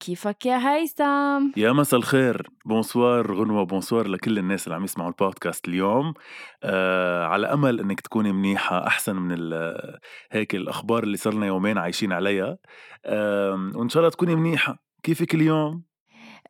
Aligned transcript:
كيفك 0.00 0.46
يا 0.46 0.56
هيثم؟ 0.56 1.50
يا 1.56 1.72
مساء 1.72 2.00
الخير 2.00 2.46
bonsoir 2.64 3.34
غنوة 3.34 3.64
bonsoir 3.64 4.08
لكل 4.08 4.38
الناس 4.38 4.64
اللي 4.64 4.74
عم 4.76 4.84
يسمعوا 4.84 5.10
البودكاست 5.10 5.68
اليوم 5.68 6.14
آه 6.62 7.24
على 7.24 7.46
أمل 7.46 7.80
أنك 7.80 8.00
تكوني 8.00 8.32
منيحة 8.32 8.86
أحسن 8.86 9.16
من 9.16 9.52
هيك 10.30 10.54
الأخبار 10.54 11.02
اللي 11.02 11.16
صرنا 11.16 11.46
يومين 11.46 11.78
عايشين 11.78 12.12
عليها 12.12 12.58
آه 13.04 13.70
وإن 13.74 13.88
شاء 13.88 14.00
الله 14.00 14.10
تكوني 14.10 14.36
منيحة 14.36 14.82
كيفك 15.02 15.34
اليوم؟ 15.34 15.82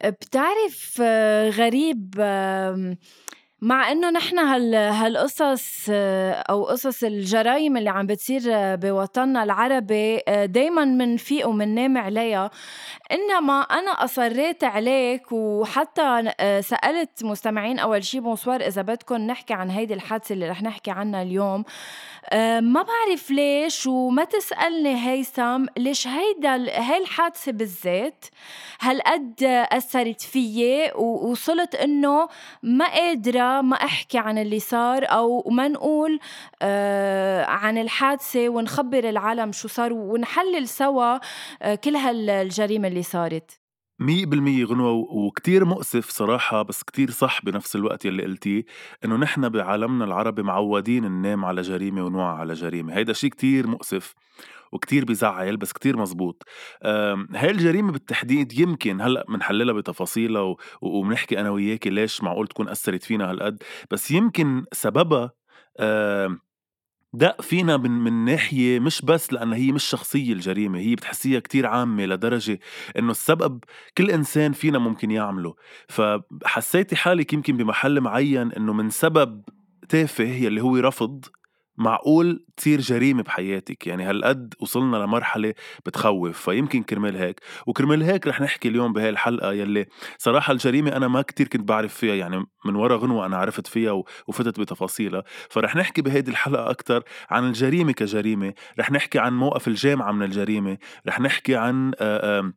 بتعرف 0.04 0.98
آه، 1.02 1.50
غريب 1.50 2.14
آه 2.18 2.96
مع 3.66 3.92
إنه 3.92 4.10
نحن 4.10 4.38
هال 4.38 4.74
هالقصص 4.74 5.86
أو 6.50 6.64
قصص 6.64 7.04
الجرائم 7.04 7.76
اللي 7.76 7.90
عم 7.90 8.06
بتصير 8.06 8.42
بوطننا 8.76 9.42
العربي 9.42 10.20
دائما 10.28 10.84
منفيق 10.84 11.48
ومننام 11.48 11.98
عليها. 11.98 12.50
إنما 13.12 13.60
أنا 13.60 13.90
أصريت 13.90 14.64
عليك 14.64 15.32
وحتى 15.32 16.32
سألت 16.60 17.24
مستمعين 17.24 17.78
أول 17.78 18.04
شي 18.04 18.20
بونسوار 18.20 18.60
إذا 18.60 18.82
بدكم 18.82 19.16
نحكي 19.16 19.54
عن 19.54 19.70
هيدي 19.70 19.94
الحادثة 19.94 20.32
اللي 20.32 20.48
رح 20.48 20.62
نحكي 20.62 20.90
عنها 20.90 21.22
اليوم. 21.22 21.64
ما 22.60 22.82
بعرف 22.82 23.30
ليش 23.30 23.86
وما 23.86 24.24
تسألني 24.24 25.08
هيثم 25.08 25.66
ليش 25.76 26.06
هيدا 26.06 26.54
هاي 26.80 26.98
الحادثة 26.98 27.52
بالذات 27.52 28.24
هالقد 28.80 29.34
أثرت 29.72 30.20
فيي 30.20 30.92
ووصلت 30.94 31.74
إنه 31.74 32.28
ما 32.62 32.86
قادرة 32.86 33.55
ما 33.62 33.76
أحكي 33.76 34.18
عن 34.18 34.38
اللي 34.38 34.60
صار 34.60 35.04
أو 35.04 35.50
ما 35.50 35.68
نقول 35.68 36.18
آه 36.62 37.44
عن 37.44 37.78
الحادثة 37.78 38.48
ونخبر 38.48 39.08
العالم 39.08 39.52
شو 39.52 39.68
صار 39.68 39.92
ونحلل 39.92 40.68
سوا 40.68 41.18
آه 41.62 41.74
كل 41.74 41.96
هالجريمة 41.96 42.88
اللي 42.88 43.02
صارت. 43.02 43.60
مية 44.00 44.26
بالمية 44.26 44.64
غنوة 44.64 44.90
وكتير 44.92 45.64
مؤسف 45.64 46.10
صراحة 46.10 46.62
بس 46.62 46.82
كتير 46.82 47.10
صح 47.10 47.44
بنفس 47.44 47.76
الوقت 47.76 48.04
يلي 48.04 48.22
قلتيه 48.22 48.64
إنه 49.04 49.16
نحن 49.16 49.48
بعالمنا 49.48 50.04
العربي 50.04 50.42
معودين 50.42 51.04
ننام 51.04 51.44
على 51.44 51.62
جريمة 51.62 52.04
ونوعى 52.04 52.36
على 52.36 52.52
جريمة. 52.54 52.96
هيدا 52.96 53.12
شيء 53.12 53.30
كتير 53.30 53.66
مؤسف. 53.66 54.14
وكتير 54.76 55.04
بزعل 55.04 55.56
بس 55.56 55.72
كتير 55.72 55.96
مزبوط 55.96 56.42
هاي 57.34 57.50
الجريمة 57.50 57.92
بالتحديد 57.92 58.58
يمكن 58.58 59.00
هلأ 59.00 59.24
منحللها 59.28 59.74
بتفاصيلها 59.74 60.56
وبنحكي 60.80 61.40
أنا 61.40 61.50
وياكي 61.50 61.90
ليش 61.90 62.22
معقول 62.22 62.46
تكون 62.46 62.68
أثرت 62.68 63.02
فينا 63.02 63.30
هالقد؟ 63.30 63.62
بس 63.90 64.10
يمكن 64.10 64.64
سببها 64.72 65.30
دق 67.12 67.42
فينا 67.42 67.76
من 67.76 67.90
من 67.90 68.24
ناحية 68.24 68.80
مش 68.80 69.02
بس 69.02 69.32
لأن 69.32 69.52
هي 69.52 69.72
مش 69.72 69.84
شخصية 69.84 70.32
الجريمة 70.32 70.78
هي 70.78 70.94
بتحسيها 70.94 71.40
كتير 71.40 71.66
عامة 71.66 72.06
لدرجة 72.06 72.58
إنه 72.98 73.10
السبب 73.10 73.64
كل 73.98 74.10
إنسان 74.10 74.52
فينا 74.52 74.78
ممكن 74.78 75.10
يعمله. 75.10 75.54
فحسيتي 75.88 76.96
حالك 76.96 77.32
يمكن 77.32 77.56
بمحل 77.56 78.00
معين 78.00 78.52
إنه 78.52 78.72
من 78.72 78.90
سبب 78.90 79.42
تافه 79.88 80.24
يلي 80.24 80.60
هو 80.62 80.76
رفض 80.76 81.24
معقول 81.78 82.44
تصير 82.56 82.80
جريمة 82.80 83.22
بحياتك؟ 83.22 83.86
يعني 83.86 84.04
هالقد 84.04 84.54
وصلنا 84.60 84.96
لمرحلة 84.96 85.54
بتخوف 85.86 86.50
فيمكن 86.50 86.82
كرمال 86.82 87.16
هيك. 87.16 87.40
وكرمال 87.66 88.02
هيك 88.02 88.26
رح 88.26 88.40
نحكي 88.40 88.68
اليوم 88.68 88.92
بهاي 88.92 89.08
الحلقة 89.10 89.52
يلي 89.52 89.86
صراحة 90.18 90.52
الجريمة 90.52 90.96
أنا 90.96 91.08
ما 91.08 91.22
كتير 91.22 91.48
كنت 91.48 91.68
بعرف 91.68 91.94
فيها 91.94 92.14
يعني 92.14 92.44
من 92.64 92.74
ورا 92.76 92.96
غنوة 92.96 93.26
أنا 93.26 93.36
عرفت 93.36 93.66
فيها 93.66 94.02
وفتت 94.26 94.60
بتفاصيلها. 94.60 95.24
فرح 95.50 95.76
نحكي 95.76 96.02
بهيدي 96.02 96.30
الحلقة 96.30 96.70
أكتر 96.70 97.02
عن 97.30 97.44
الجريمة 97.48 97.92
كجريمة 97.92 98.54
رح 98.78 98.90
نحكي 98.90 99.18
عن 99.18 99.32
موقف 99.32 99.68
الجامعة 99.68 100.12
من 100.12 100.22
الجريمة 100.22 100.78
رح 101.08 101.20
نحكي 101.20 101.56
عن 101.56 101.92
آآ 102.00 102.38
آآ 102.38 102.52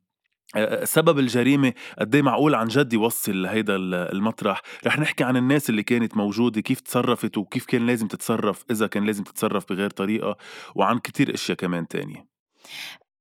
سبب 0.83 1.19
الجريمة 1.19 1.73
قد 1.99 2.15
إيه 2.15 2.21
معقول 2.21 2.55
عن 2.55 2.67
جد 2.67 2.93
يوصل 2.93 3.41
لهيدا 3.41 3.75
المطرح؟ 3.75 4.61
رح 4.85 4.99
نحكي 4.99 5.23
عن 5.23 5.37
الناس 5.37 5.69
اللي 5.69 5.83
كانت 5.83 6.17
موجودة 6.17 6.61
كيف 6.61 6.79
تصرفت 6.79 7.37
وكيف 7.37 7.65
كان 7.65 7.87
لازم 7.87 8.07
تتصرف 8.07 8.65
إذا 8.71 8.87
كان 8.87 9.05
لازم 9.05 9.23
تتصرف 9.23 9.65
بغير 9.69 9.89
طريقة 9.89 10.37
وعن 10.75 10.99
كتير 10.99 11.33
أشياء 11.33 11.57
كمان 11.57 11.87
تانية. 11.87 12.29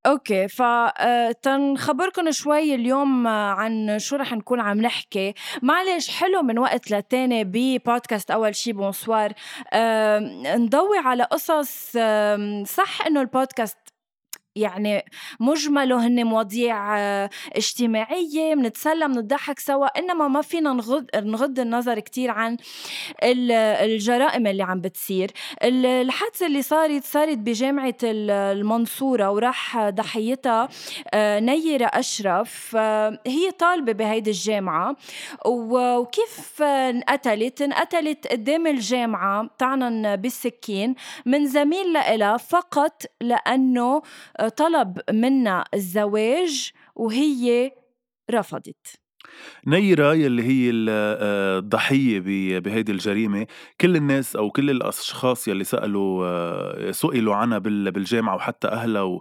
أوكي 0.07 0.49
فتنخبركم 0.49 2.31
شوي 2.31 2.75
اليوم 2.75 3.27
عن 3.27 3.99
شو 3.99 4.17
رح 4.17 4.33
نكون 4.33 4.61
عم 4.61 4.81
نحكي. 4.81 5.35
معلش 5.63 6.11
حلو 6.11 6.43
من 6.43 6.59
وقت 6.59 6.91
لتاني 6.91 7.45
ببودكاست 7.45 8.31
أول 8.31 8.55
شي 8.55 8.73
بونسوار 8.73 9.33
نضوي 10.57 10.99
على 10.99 11.23
قصص 11.23 11.93
صح 12.65 13.07
إنه 13.07 13.21
البودكاست 13.21 13.79
يعني 14.59 15.05
مجمله 15.41 16.07
هن 16.07 16.25
مواضيع 16.25 16.99
آه، 16.99 17.31
اجتماعية 17.57 18.55
بنتسلى 18.55 19.09
بنضحك 19.09 19.59
سوا 19.59 19.87
إنما 19.87 20.29
ما 20.29 20.43
فينا 20.43 20.73
نغض, 20.73 21.07
نغض 21.17 21.61
النظر 21.61 21.99
كتير 22.01 22.31
عن 22.31 22.57
الجرائم 23.23 24.47
اللي 24.47 24.63
عم 24.63 24.81
بتصير. 24.81 25.31
الحادثة 25.63 26.47
اللي 26.47 26.63
صارت 26.63 27.05
صارت 27.05 27.39
بجامعة 27.39 27.95
المنصورة 28.05 29.31
وراح 29.31 29.89
ضحيتها 29.89 30.69
آه، 31.15 31.41
نيرة 31.41 31.87
أشرف. 31.87 32.77
آه، 32.77 33.19
هي 33.27 33.51
طالبة 33.51 33.93
بهيدي 33.93 34.31
الجامعة 34.31 34.97
وكيف 35.47 36.63
انقتلت؟ 36.63 37.63
انقتلت 37.63 38.27
قدام 38.27 38.67
الجامعة 38.67 39.51
طعنا 39.59 40.15
بالسكين 40.15 40.95
من 41.27 41.47
زميل 41.47 41.93
لإلها 41.93 42.37
فقط 42.37 43.03
لأنه 43.21 44.03
طلب 44.49 45.01
منا 45.11 45.65
الزواج 45.75 46.73
وهي 46.97 47.71
رفضت. 48.31 49.01
نيرة 49.67 50.15
يلي 50.15 50.43
هي 50.43 50.87
آه، 50.91 51.59
الضحية 51.59 52.21
بهيدي 52.61 52.93
الجريمة. 52.93 53.47
كل 53.81 53.97
الناس 53.97 54.37
أو 54.37 54.51
كل 54.51 54.71
الأشخاص 54.71 55.49
يلي 55.49 55.65
سألوا 55.65 56.27
آه، 56.27 56.91
سئلوا 56.91 57.35
عنها 57.35 57.59
بالجامعة 57.59 58.35
وحتى 58.37 58.69
أهلها 58.69 59.21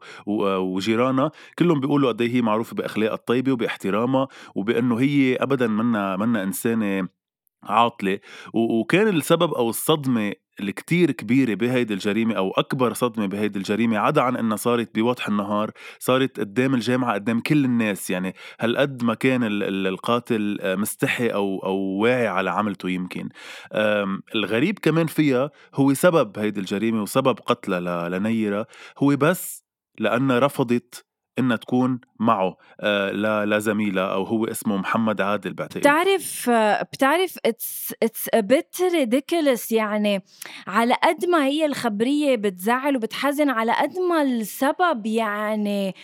وجيرانها 0.58 1.32
كلهم 1.60 1.80
بيقولوا 1.80 2.10
قد 2.10 2.22
إيه 2.22 2.36
هي 2.36 2.42
معروفة 2.42 2.76
بأخلاقها 2.76 3.14
الطيبة 3.14 3.52
وباحترامها 3.52 4.28
وبأنه 4.56 5.00
هي 5.00 5.36
أبدا 5.36 5.68
منا 5.68 6.18
منا 6.18 6.44
إنسانة 6.44 7.17
عاطلة 7.64 8.20
وكان 8.54 9.08
السبب 9.08 9.54
أو 9.54 9.70
الصدمة 9.70 10.34
الكتير 10.60 11.12
كبيرة 11.12 11.54
بهيدي 11.54 11.94
الجريمة 11.94 12.34
أو 12.36 12.52
أكبر 12.52 12.94
صدمة 12.94 13.26
بهيدي 13.26 13.60
الجريمة 13.60 13.98
عدا 13.98 14.22
عن 14.22 14.36
إنها 14.36 14.58
صارت 14.58 14.96
بوضح 14.96 15.28
النهار 15.28 15.72
صارت 16.00 16.40
قدام 16.40 16.74
الجامعة 16.74 17.14
قدام 17.14 17.40
كل 17.40 17.66
الناس. 17.66 18.10
يعني 18.10 18.36
هالقد 18.60 19.04
ما 19.04 19.14
كان 19.14 19.44
القاتل 19.88 20.58
مستحي 20.64 21.28
أو 21.28 21.60
أو 21.60 21.78
واعي 21.78 22.28
على 22.28 22.50
عملته 22.50 22.90
يمكن. 22.90 23.30
الغريب 24.36 24.80
كمان 24.80 25.08
فيها 25.08 25.52
هو 25.76 25.94
سبب 25.94 26.40
هيدي 26.40 26.60
الجريمة 26.60 27.02
وسبب 27.02 27.40
قتلها 27.40 28.10
لنيرة. 28.10 28.68
هو 28.98 29.16
بس 29.16 29.64
لأنها 30.00 30.40
رفضت 30.40 31.07
انها 31.40 31.58
تكون 31.58 32.02
معه 32.20 32.58
لزميلها 33.46 34.14
أو 34.14 34.24
هو 34.24 34.46
اسمه 34.46 34.78
محمد 34.78 35.22
عادل 35.22 35.54
بعتقد. 35.54 35.80
بتعرف 35.80 36.50
بتعرف 36.94 37.38
it's 37.46 37.94
it's 38.04 38.30
a 38.34 38.40
يعني 39.72 40.24
على 40.68 40.94
قد 41.04 41.26
ما 41.26 41.46
هي 41.46 41.66
الخبرية 41.66 42.36
بتزعل 42.36 42.96
وبتحزن 42.96 43.50
على 43.50 43.72
قد 43.72 43.98
ما 44.10 44.22
السبب 44.22 45.06
يعني 45.06 45.96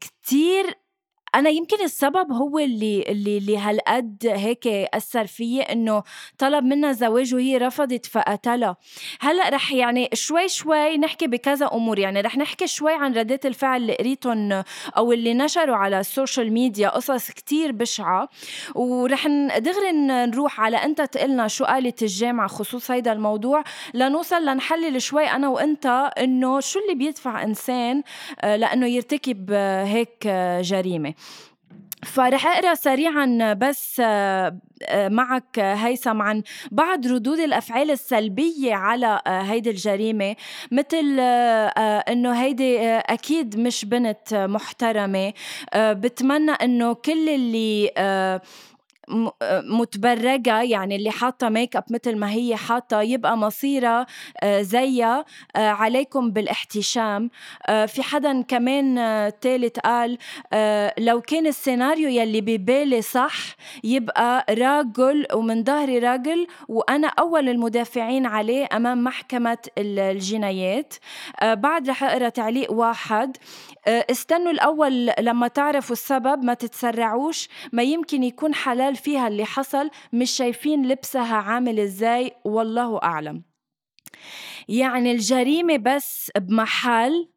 كتير 0.00 0.87
أنا 1.34 1.50
يمكن 1.50 1.84
السبب 1.84 2.32
هو 2.32 2.58
اللي 2.58 3.02
اللي 3.08 3.38
اللي 3.38 3.58
هالقد 3.58 4.26
هيك 4.26 4.66
أثر 4.66 5.26
فيي 5.26 5.62
إنه 5.62 6.02
طلب 6.38 6.64
منها 6.64 6.92
زواج 6.92 7.34
وهي 7.34 7.56
رفضت 7.58 8.06
فقتلها. 8.06 8.76
هلأ 9.20 9.48
رح 9.48 9.72
يعني 9.72 10.08
شوي 10.14 10.48
شوي 10.48 10.96
نحكي 10.96 11.26
بكذا 11.26 11.66
أمور. 11.72 11.98
يعني 11.98 12.20
رح 12.20 12.36
نحكي 12.36 12.66
شوي 12.66 12.92
عن 12.92 13.14
ردات 13.14 13.46
الفعل 13.46 13.80
اللي 13.80 13.94
قريتهم 13.94 14.64
أو 14.96 15.12
اللي 15.12 15.34
نشروا 15.34 15.76
على 15.76 16.00
ال 16.00 16.07
social 16.07 16.52
media 16.52 16.88
قصص 16.88 17.30
كتير 17.30 17.72
بشعة. 17.72 18.28
ورح 18.74 19.26
دغري 19.58 19.92
نروح 19.92 20.60
على 20.60 20.76
أنت 20.76 21.00
تقلنا 21.00 21.48
شو 21.48 21.64
قالت 21.64 22.02
الجامعة 22.02 22.48
خصوص 22.48 22.90
هيدا 22.90 23.12
الموضوع. 23.12 23.64
لنوصل 23.94 24.44
لنحلل 24.46 25.02
شوي 25.02 25.24
أنا 25.24 25.48
وأنت 25.48 25.86
إنه 26.18 26.60
شو 26.60 26.78
اللي 26.80 26.94
بيدفع 26.94 27.42
إنسان 27.42 28.02
آه، 28.40 28.56
لأنه 28.56 28.86
يرتكب 28.86 29.52
هيك 29.84 30.28
جريمة. 30.60 31.14
فرح 32.04 32.46
اقرا 32.46 32.74
سريعا 32.74 33.52
بس 33.52 34.00
آه، 34.04 34.58
آه، 34.82 35.08
معك 35.08 35.58
هيثم 35.58 36.22
عن 36.22 36.42
بعض 36.70 37.06
ردود 37.06 37.38
الأفعال 37.38 37.90
السلبية 37.90 38.74
على 38.74 39.20
آه، 39.26 39.40
هيدي 39.40 39.70
الجريمة. 39.70 40.36
مثل 40.72 41.20
إنه 42.08 42.42
هيدي 42.42 42.78
أكيد 42.88 43.58
مش 43.58 43.84
بنت 43.84 44.34
محترمة. 44.34 45.32
بتمنى 45.76 46.50
إنه 46.50 46.92
كل 46.92 47.28
اللي 47.28 47.90
متبرجة 49.64 50.62
يعني 50.62 50.96
اللي 50.96 51.10
حاطة 51.10 51.48
make 51.48 51.76
up 51.76 51.84
مثل 51.90 52.16
ما 52.16 52.30
هي 52.30 52.56
حاطة 52.56 53.02
يبقى 53.02 53.36
مصيرها 53.36 54.06
آه، 54.42 54.62
زيها 54.62 55.24
آه، 55.56 55.68
عليكم 55.68 56.30
بالاحتشام. 56.30 57.30
آه، 57.66 57.86
في 57.86 58.02
حدا 58.02 58.42
كمان 58.42 58.94
تالت 59.40 59.80
قال 59.80 60.18
لو 60.98 61.20
كان 61.20 61.46
السيناريو 61.46 62.08
يلي 62.08 62.40
ببالي 62.40 63.02
صح 63.02 63.34
يبقى 63.84 64.46
راجل 64.50 65.26
ومن 65.34 65.64
ظهري 65.64 65.98
راجل 65.98 66.46
وأنا 66.68 67.08
أول 67.08 67.48
المدافعين 67.48 68.26
عليه 68.26 68.68
أمام 68.72 69.04
محكمة 69.04 69.58
الجنايات. 69.78 70.94
بعد 71.42 71.88
رح 71.90 72.04
أقرأ 72.04 72.28
تعليق 72.28 72.72
واحد. 72.72 73.36
استنوا 73.88 74.50
الأول 74.50 75.10
لما 75.20 75.48
تعرفوا 75.48 75.92
السبب 75.92 76.44
ما 76.44 76.54
تتسرعوش 76.54 77.48
ما 77.72 77.82
يمكن 77.82 78.22
يكون 78.22 78.54
حلال 78.54 78.96
فيها 78.98 79.28
اللي 79.28 79.44
حصل 79.44 79.90
مش 80.12 80.30
شايفين 80.30 80.86
لبسها 80.88 81.36
عامل 81.36 81.80
إزاي 81.80 82.32
والله 82.44 83.02
أعلم. 83.02 83.42
يعني 84.68 85.12
الجريمة 85.12 85.76
بس 85.76 86.30
بمحل 86.38 87.28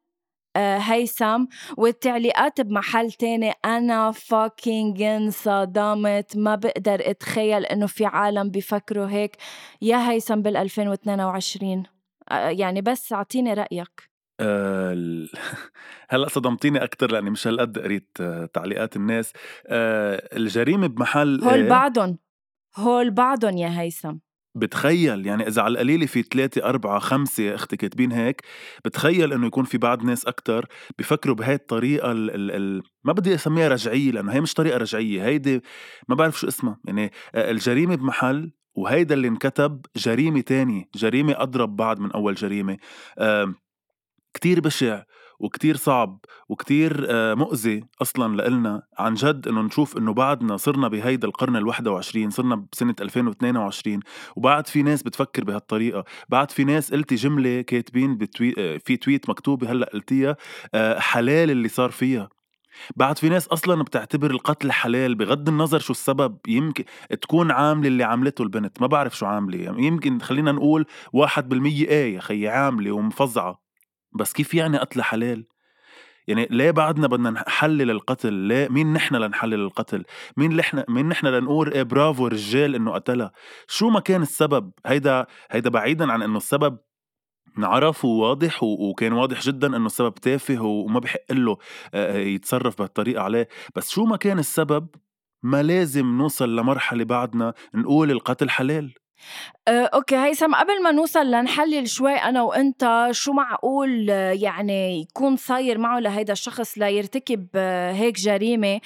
آه 0.55 0.77
هيثم 0.77 1.45
والتعليقات 1.77 2.61
بمحل 2.61 3.11
تاني 3.11 3.53
أنا 3.65 4.11
فاكينج 4.11 5.01
انصدمت 5.01 6.37
ما 6.37 6.55
بقدر 6.55 7.01
أتخيل 7.11 7.65
إنه 7.65 7.87
في 7.87 8.05
عالم 8.05 8.49
بيفكروا 8.49 9.07
هيك. 9.07 9.37
يا 9.81 10.09
هيثم 10.11 10.41
بال 10.41 10.57
2022 10.57 11.83
آه 12.31 12.49
يعني 12.49 12.81
بس 12.81 13.13
أعطيني 13.13 13.53
رأيك. 13.53 14.10
آه 14.41 15.27
هلأ 16.09 16.27
صدمتيني 16.29 16.83
أكثر 16.83 17.11
لأني 17.11 17.29
مش 17.29 17.47
هالقد 17.47 17.79
قريت 17.79 18.09
آه 18.21 18.45
تعليقات 18.45 18.95
الناس. 18.95 19.33
آه 19.67 20.37
الجريمة 20.37 20.87
بمحل 20.87 21.41
هول 21.43 21.69
بعضهم 21.69 22.17
هول 22.77 23.11
بعضهم 23.11 23.57
يا 23.57 23.81
هيثم. 23.81 24.15
بتخيل 24.55 25.25
يعني 25.25 25.47
إذا 25.47 25.61
على 25.61 25.71
القليلة 25.71 26.05
في 26.05 26.21
ثلاثة 26.23 26.63
أربعة 26.63 26.99
خمسة 26.99 27.55
أختي 27.55 27.77
كاتبين 27.77 28.11
هيك 28.11 28.41
بتخيل 28.85 29.33
إنه 29.33 29.47
يكون 29.47 29.63
في 29.63 29.77
بعض 29.77 30.03
ناس 30.03 30.25
أكثر 30.25 30.65
بفكروا 30.99 31.35
بهاي 31.35 31.55
الطريقة 31.55 32.11
ال 32.11 32.31
ال 32.35 32.51
ال 32.51 32.83
ما 33.03 33.13
بدي 33.13 33.35
أسميها 33.35 33.67
رجعية 33.67 34.11
لأنه 34.11 34.33
هي 34.33 34.41
مش 34.41 34.53
طريقة 34.53 34.77
رجعية 34.77 35.25
هيدي 35.25 35.61
ما 36.09 36.15
بعرف 36.15 36.39
شو 36.39 36.47
اسمها. 36.47 36.79
يعني 36.85 37.11
الجريمة 37.35 37.95
بمحل 37.95 38.51
وهيدا 38.75 39.15
اللي 39.15 39.27
انكتب 39.27 39.85
جريمة 39.95 40.41
تانية 40.41 40.83
جريمة 40.95 41.33
أضرب 41.37 41.75
بعد 41.75 41.99
من 41.99 42.11
أول 42.11 42.33
جريمة. 42.35 42.77
آه 43.19 43.53
كتير 44.33 44.59
بشع 44.59 45.03
وكتير 45.41 45.75
صعب 45.75 46.19
وكتير 46.49 47.05
آه، 47.09 47.33
مؤذي 47.33 47.83
أصلا 48.01 48.35
لإلنا. 48.35 48.81
عن 48.97 49.13
جد 49.13 49.47
إنه 49.47 49.61
نشوف 49.61 49.97
إنه 49.97 50.13
بعدنا 50.13 50.57
صرنا 50.57 50.87
بهيدا 50.87 51.27
القرن 51.27 51.55
الواحد 51.55 51.87
وعشرين 51.87 52.29
صرنا 52.29 52.65
بسنة 52.71 52.95
2022 53.01 53.99
وبعد 54.35 54.67
في 54.67 54.83
ناس 54.83 55.03
بتفكر 55.03 55.43
بهالطريقة. 55.43 56.03
بعد 56.29 56.51
في 56.51 56.63
ناس 56.63 56.93
قلتي 56.93 57.15
جملة 57.15 57.61
كاتبين 57.61 58.17
بتوي... 58.17 58.53
آه، 58.57 58.77
في 58.77 58.97
تويت 58.97 59.29
مكتوبة 59.29 59.71
هلأ 59.71 59.89
قلتيها 59.93 60.35
آه، 60.73 60.99
حلال 60.99 61.51
اللي 61.51 61.67
صار 61.67 61.91
فيها. 61.91 62.29
بعد 62.95 63.17
في 63.17 63.29
ناس 63.29 63.47
أصلا 63.47 63.83
بتعتبر 63.83 64.31
القتل 64.31 64.71
حلال 64.71 65.15
بغض 65.15 65.49
النظر 65.49 65.79
شو 65.79 65.93
السبب. 65.93 66.37
يمكن 66.47 66.83
تكون 67.21 67.51
عاملة 67.51 67.87
اللي 67.87 68.03
عملته 68.03 68.41
البنت 68.41 68.81
ما 68.81 68.87
بعرف 68.87 69.17
شو 69.17 69.25
عاملة. 69.25 69.57
يمكن 69.79 70.19
خلينا 70.19 70.51
نقول 70.51 70.85
واحد 71.13 71.49
بالمية 71.49 71.87
آية 71.89 72.15
يا 72.15 72.19
خيي 72.19 72.47
عاملة 72.49 72.91
ومفظعه 72.91 73.70
بس 74.13 74.33
كيف 74.33 74.53
يعني 74.53 74.77
قتل 74.77 75.01
حلال؟ 75.01 75.45
يعني 76.27 76.47
ليه 76.51 76.71
بعدنا 76.71 77.07
بدنا 77.07 77.29
نحلل 77.29 77.91
القتل؟ 77.91 78.33
ليه 78.33 78.67
مين 78.67 78.93
نحن 78.93 79.15
لنحلل 79.15 79.53
القتل؟ 79.53 80.03
مين 80.37 80.55
نحن 80.55 80.83
مين 80.89 81.09
نحن 81.09 81.27
لنقول 81.27 81.73
إيه 81.73 81.83
برافو 81.83 82.27
رجال 82.27 82.75
إنه 82.75 82.91
قتلها؟ 82.91 83.31
شو 83.67 83.89
ما 83.89 83.99
كان 83.99 84.21
السبب؟ 84.21 84.71
هيدا 84.85 85.25
هيدا 85.51 85.69
بعيدا 85.69 86.11
عن 86.11 86.21
إنه 86.21 86.37
السبب 86.37 86.77
انعرف 87.57 88.05
وواضح 88.05 88.63
وكان 88.63 89.13
واضح 89.13 89.41
جدا 89.41 89.67
إنه 89.77 89.85
السبب 89.85 90.13
تافه 90.13 90.61
وما 90.61 90.99
بحق 90.99 91.31
له 91.31 91.57
يتصرف 92.15 92.77
بهالطريقه 92.77 93.21
عليه، 93.23 93.47
بس 93.75 93.89
شو 93.89 94.05
ما 94.05 94.17
كان 94.17 94.39
السبب 94.39 94.87
ما 95.43 95.63
لازم 95.63 96.17
نوصل 96.17 96.55
لمرحلة 96.55 97.03
بعدنا 97.03 97.53
نقول 97.75 98.11
القتل 98.11 98.49
حلال 98.49 98.93
أه، 99.67 99.85
أوكي 99.85 100.15
هيثم 100.15 100.55
قبل 100.55 100.83
ما 100.83 100.91
نوصل 100.91 101.31
لنحلل 101.31 101.89
شوي 101.89 102.13
أنا 102.13 102.41
وأنت 102.41 103.07
شو 103.11 103.33
معقول 103.33 104.09
يعني 104.09 105.01
يكون 105.01 105.35
صاير 105.35 105.77
معه 105.77 105.99
لهيدا 105.99 106.33
الشخص 106.33 106.77
ليرتكب 106.77 107.47
هيك 107.91 108.15
جريمة. 108.19 108.79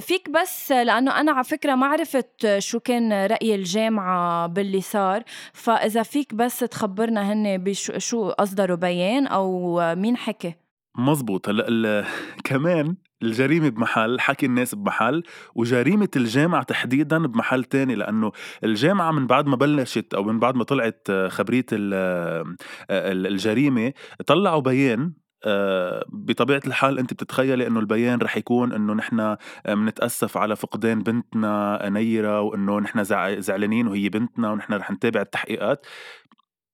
فيك 0.00 0.30
بس 0.30 0.72
لأنه 0.72 1.20
أنا 1.20 1.32
على 1.32 1.44
فكرة 1.44 1.74
ما 1.74 1.86
عرفت 1.86 2.58
شو 2.58 2.80
كان 2.80 3.26
رأي 3.26 3.54
الجامعة 3.54 4.46
باللي 4.46 4.80
صار. 4.80 5.22
فإذا 5.52 6.02
فيك 6.02 6.34
بس 6.34 6.58
تخبرنا 6.58 7.32
هن 7.32 7.58
بشو 7.58 8.28
أصدروا 8.30 8.76
بيان 8.76 9.26
أو 9.26 9.80
مين 9.94 10.16
حكي؟ 10.16 10.54
مزبوط 10.98 11.48
هلأ 11.48 12.04
كمان 12.48 12.96
الجريمة 13.22 13.68
بمحل 13.68 14.20
حكي 14.20 14.46
الناس 14.46 14.74
بمحل 14.74 15.22
وجريمة 15.54 16.08
الجامعة 16.16 16.62
تحديدا 16.62 17.18
بمحل 17.26 17.64
تاني 17.64 17.94
لأنه 17.94 18.32
الجامعة 18.64 19.10
من 19.10 19.26
بعد 19.26 19.46
ما 19.46 19.56
بلشت 19.56 20.14
أو 20.14 20.22
من 20.24 20.38
بعد 20.38 20.54
ما 20.54 20.64
طلعت 20.64 21.08
خبرية 21.28 21.66
الجريمة 22.90 23.92
طلعوا 24.26 24.60
بيان 24.60 25.12
آه، 25.44 26.04
بطبيعة 26.08 26.62
الحال 26.66 26.98
أنت 26.98 27.12
بتتخيلي 27.14 27.66
إنه 27.66 27.80
البيان 27.80 28.18
رح 28.18 28.36
يكون 28.36 28.72
إنه 28.72 28.94
نحن 28.94 29.36
بنتأسف 29.66 30.36
على 30.36 30.56
فقدان 30.56 31.02
بنتنا 31.02 31.88
نيرة 31.88 32.40
وإنه 32.40 32.78
نحن 32.80 33.04
زعلانين 33.40 33.86
وهي 33.88 34.08
بنتنا 34.08 34.52
ونحن 34.52 34.72
رح 34.74 34.90
نتابع 34.90 35.20
التحقيقات. 35.20 35.86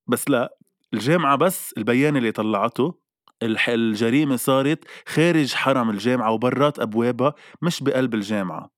بس 0.07 0.29
لا 0.29 0.57
الجامعة 0.93 1.35
بس 1.35 1.73
البيان 1.77 2.17
اللي 2.17 2.31
طلعته 2.31 3.04
الجريمة 3.43 4.35
صارت 4.35 4.85
خارج 5.07 5.53
حرم 5.53 5.89
الجامعة 5.89 6.31
وبرات 6.31 6.79
أبوابها 6.79 7.33
مش 7.61 7.83
بقلب 7.83 8.13
الجامعة. 8.13 8.71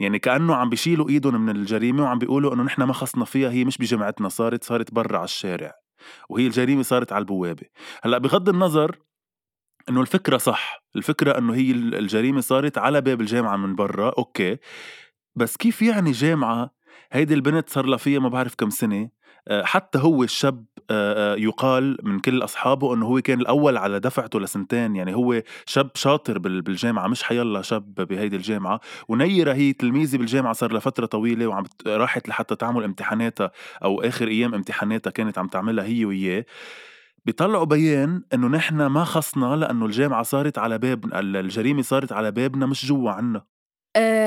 يعني 0.00 0.18
كأنه 0.18 0.54
عم 0.54 0.68
بيشيلوا 0.70 1.08
إيدهم 1.08 1.46
من 1.46 1.56
الجريمة 1.56 2.02
وعم 2.02 2.18
بيقولوا 2.18 2.54
إنه 2.54 2.62
نحن 2.62 2.82
ما 2.82 2.92
خصنا 2.92 3.24
فيها 3.24 3.50
هي 3.50 3.64
مش 3.64 3.78
بجامعتنا 3.78 4.28
صارت 4.28 4.64
صارت 4.64 4.94
برا 4.94 5.16
على 5.16 5.24
الشارع. 5.24 5.72
وهي 6.28 6.46
الجريمة 6.46 6.82
صارت 6.82 7.12
على 7.12 7.22
البوابة. 7.22 7.66
هلأ 8.02 8.18
بغض 8.18 8.48
النظر 8.48 8.98
إنه 9.88 10.00
الفكرة 10.00 10.36
صح 10.36 10.84
الفكرة 10.96 11.38
إنه 11.38 11.54
هي 11.54 11.70
الجريمة 11.72 12.40
صارت 12.40 12.78
على 12.78 13.00
باب 13.00 13.20
الجامعة 13.20 13.56
من 13.56 13.74
برا 13.74 14.12
أوكي. 14.18 14.56
بس 15.36 15.56
كيف 15.56 15.82
يعني 15.82 16.10
جامعة؟ 16.10 16.70
هيدي 17.12 17.34
البنت 17.34 17.70
صار 17.70 17.86
لها 17.86 17.98
فيها 17.98 18.20
ما 18.20 18.28
بعرف 18.28 18.54
كم 18.54 18.70
سنة. 18.70 19.02
آه، 19.02 19.10
حتى 19.50 19.98
هو 19.98 20.22
الشاب 20.24 20.64
آه، 20.90 21.34
آه، 21.34 21.36
يقال 21.36 21.98
من 22.02 22.18
كل 22.20 22.44
أصحابه 22.44 22.94
إنه 22.94 23.06
هو 23.06 23.20
كان 23.20 23.40
الأول 23.40 23.76
على 23.76 24.00
دفعته 24.00 24.40
لسنتين. 24.40 24.96
يعني 24.96 25.14
هو 25.14 25.42
شاب 25.66 25.90
شاطر 25.94 26.38
بالجامعة 26.38 27.08
مش 27.08 27.22
حيلا 27.22 27.62
شاب 27.62 27.94
بهيدي 27.94 28.36
الجامعة. 28.36 28.80
ونيرة 29.08 29.52
هي 29.52 29.72
تلميذه 29.72 30.16
بالجامعة 30.16 30.52
صار 30.52 30.72
لها 30.72 30.80
فترة 30.80 31.06
طويلة 31.06 31.46
وعم 31.46 31.64
راحت 31.86 32.28
لحتى 32.28 32.56
تعمل 32.56 32.84
امتحاناتها 32.84 33.50
أو 33.84 34.00
آخر 34.02 34.28
أيام 34.28 34.54
امتحاناتها 34.54 35.10
كانت 35.10 35.38
عم 35.38 35.46
تعملها 35.48 35.84
هي 35.84 36.04
وياه. 36.04 36.44
بيطلعوا 37.24 37.64
بيان 37.64 38.22
إنه 38.34 38.48
نحن 38.48 38.86
ما 38.86 39.04
خصنا 39.04 39.56
لأنه 39.56 39.86
الجامعة 39.86 40.22
صارت 40.22 40.58
على 40.58 40.78
باب 40.78 41.14
الجريمة 41.14 41.82
صارت 41.82 42.12
على 42.12 42.30
بابنا 42.30 42.66
مش 42.66 42.86
جوا 42.86 43.10
عنا. 43.10 43.38
آه، 43.38 43.57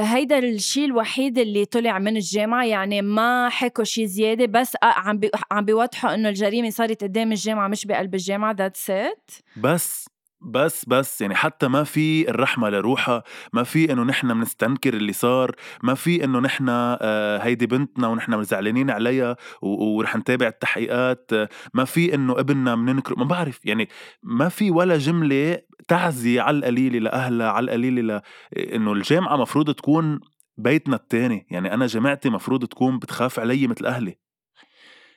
هيدا 0.01 0.39
الشيء 0.39 0.85
الوحيد 0.85 1.37
اللي 1.37 1.65
طلع 1.65 1.99
من 1.99 2.17
الجامعة 2.17 2.65
يعني 2.65 3.01
ما 3.01 3.49
حكوا 3.49 3.83
شيء 3.83 4.05
زيادة 4.05 4.45
بس 4.45 4.75
آه، 4.83 4.85
عم 4.85 5.17
بي 5.17 5.31
عم 5.51 5.65
بيوضحوا 5.65 6.13
إنه 6.13 6.29
الجريمة 6.29 6.69
صارت 6.69 7.03
قدام 7.03 7.31
الجامعة 7.31 7.67
مش 7.67 7.85
بقلب 7.85 8.13
الجامعة 8.15 8.51
that's 8.53 8.89
it 8.89 9.31
بس 9.57 10.05
بس 10.41 10.85
بس 10.85 11.21
يعني 11.21 11.35
حتى 11.35 11.67
ما 11.67 11.83
في 11.83 12.29
الرحمة 12.29 12.69
لروحها 12.69 13.23
ما 13.53 13.63
في 13.63 13.93
إنه 13.93 14.03
نحن 14.03 14.33
بنستنكر 14.33 14.93
اللي 14.93 15.13
صار 15.13 15.55
ما 15.83 15.93
في 15.93 16.23
إنه 16.23 16.39
نحن 16.39 16.65
آه، 16.69 17.37
هيدي 17.37 17.67
بنتنا 17.67 18.07
ونحن 18.07 18.43
زعلانين 18.43 18.89
عليها 18.91 19.35
ورح 19.61 20.15
نتابع 20.15 20.47
التحقيقات 20.47 21.31
ما 21.73 21.85
في 21.85 22.13
إنه 22.15 22.39
ابننا 22.39 22.75
بننكر 22.75 23.19
ما 23.19 23.25
بعرف 23.25 23.65
يعني 23.65 23.89
ما 24.23 24.49
في 24.49 24.71
ولا 24.71 24.97
جملة 24.97 25.59
تعزي 25.87 26.39
على 26.39 26.57
القليلة 26.57 26.99
لأهلها 26.99 27.49
على 27.49 27.63
القليلة 27.63 28.01
ل... 28.17 28.21
إنه 28.57 28.93
الجامعة 28.93 29.35
مفروض 29.37 29.73
تكون 29.73 30.19
بيتنا 30.57 30.95
التاني 30.95 31.47
يعني 31.51 31.73
أنا 31.73 31.87
جامعتي 31.87 32.29
مفروض 32.29 32.65
تكون 32.65 32.99
بتخاف 32.99 33.39
علي 33.39 33.67
مثل 33.67 33.85
أهلي. 33.85 34.17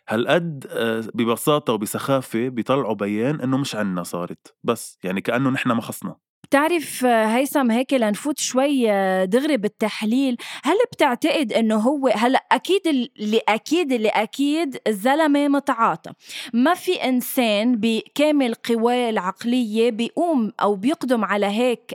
هالقد 0.08 0.66
آه، 0.70 1.00
ببساطة 1.14 1.73
وبسخافة 1.73 2.49
بيطلعوا 2.49 2.94
بيان 2.94 3.40
إنه 3.40 3.56
مش 3.58 3.75
عنا 3.76 4.02
صارت 4.02 4.54
بس 4.64 4.99
يعني 5.04 5.20
كأنه 5.20 5.50
نحن 5.50 5.73
ما 5.73 5.82
خصنا. 5.82 6.16
بتعرف 6.44 7.04
هيثم 7.04 7.70
هيك 7.70 7.92
لنفوت 7.94 8.38
شوي 8.38 8.86
دغري 9.26 9.56
بالتحليل. 9.56 10.36
هل 10.64 10.76
بتعتقد 10.92 11.52
إنه 11.52 11.76
هو 11.76 12.08
هلأ 12.08 12.44
أكيد 12.52 12.86
اللي 12.86 13.40
أكيد 13.48 13.92
اللي 13.92 14.08
أكيد 14.08 14.76
الزلمة 14.86 15.48
متعاطى. 15.48 16.12
ما 16.52 16.74
في 16.74 17.04
إنسان 17.04 17.76
بكامل 17.76 18.54
قواه 18.54 19.10
العقلية 19.10 19.90
بيقوم 19.90 20.52
أو 20.62 20.74
بيقدم 20.74 21.24
على 21.24 21.46
هيك 21.46 21.94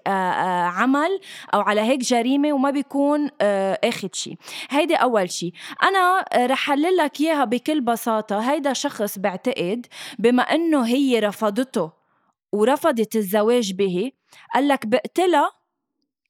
عمل 0.78 1.20
أو 1.54 1.60
على 1.62 1.82
هيك 1.82 2.00
جريمة 2.00 2.54
وما 2.54 2.72
بيكون 2.72 3.30
اخذ 3.42 4.08
شيء 4.14 4.36
هيدي 4.70 4.96
أول 4.96 5.32
شيء 5.32 5.54
أنا 5.84 6.26
رح 6.36 6.70
أحلل 6.70 6.98
لك 6.98 7.22
إياها 7.22 7.46
بكل 7.46 7.82
بساطة. 7.82 8.52
هيدا 8.52 8.74
شخص 8.74 9.20
بعتقد 9.20 9.86
بما 10.20 10.44
إنه 10.44 10.86
هي 10.86 11.20
رفضته 11.20 11.99
ورفضت 12.52 13.16
الزواج 13.16 13.74
به 13.74 14.12
قال 14.54 14.68
لك 14.68 14.86
بقتلها 14.86 15.52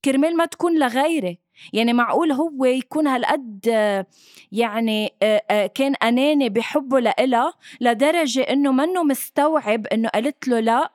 كرمال 0.06 0.38
ما 0.38 0.46
تكون 0.46 0.80
لغيري. 0.80 1.40
يعني 1.74 1.94
معقول 1.94 2.32
هو 2.32 2.66
يكون 2.66 3.08
هالقد 3.08 3.66
يعني 4.52 5.14
كان 5.76 5.96
أناني 6.04 6.50
بحبه 6.50 7.00
لإلها 7.00 7.54
لدرجة 7.82 8.42
إنه 8.42 8.72
منه 8.72 9.04
مستوعب 9.04 9.88
إنه 9.88 10.10
قالت 10.10 10.48
له 10.48 10.60
لا 10.60 10.94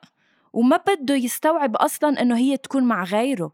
وما 0.52 0.80
بده 0.88 1.14
يستوعب 1.14 1.76
أصلا 1.76 2.22
إنه 2.22 2.36
هي 2.36 2.56
تكون 2.56 2.84
مع 2.84 3.04
غيره. 3.04 3.52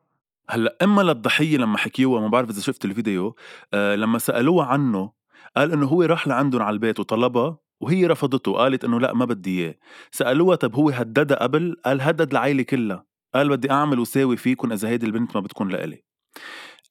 هلأ 0.50 0.76
إما 0.82 1.02
للضحية 1.02 1.56
لما 1.56 1.78
حكيوها 1.78 2.20
ما 2.20 2.28
بعرف 2.28 2.50
إذا 2.50 2.60
شفت 2.60 2.84
الفيديو 2.84 3.36
لما 3.74 4.18
سألوها 4.18 4.66
عنه 4.66 5.12
قال 5.56 5.72
إنه 5.72 5.86
هو 5.86 6.02
راح 6.02 6.28
لعندهم 6.28 6.62
على 6.62 6.74
البيت 6.74 7.00
وطلبها 7.00 7.58
وهي 7.80 8.06
رفضته 8.06 8.52
قالت 8.52 8.84
إنه 8.84 9.00
لأ 9.00 9.14
ما 9.14 9.24
بدي 9.24 9.60
إياه. 9.60 9.74
سألوها 10.10 10.56
طب 10.56 10.74
هو 10.74 10.90
هددها 10.90 11.42
قبل؟ 11.42 11.76
قال 11.84 12.00
هدد 12.00 12.30
العائله 12.30 12.62
كلها. 12.62 13.04
قال 13.34 13.48
بدي 13.48 13.70
أعمل 13.70 13.98
وساوي 13.98 14.36
فيكم 14.36 14.72
إذا 14.72 14.88
هيدي 14.88 15.06
البنت 15.06 15.36
ما 15.36 15.40
بتكون 15.40 15.68
لإلي. 15.68 16.04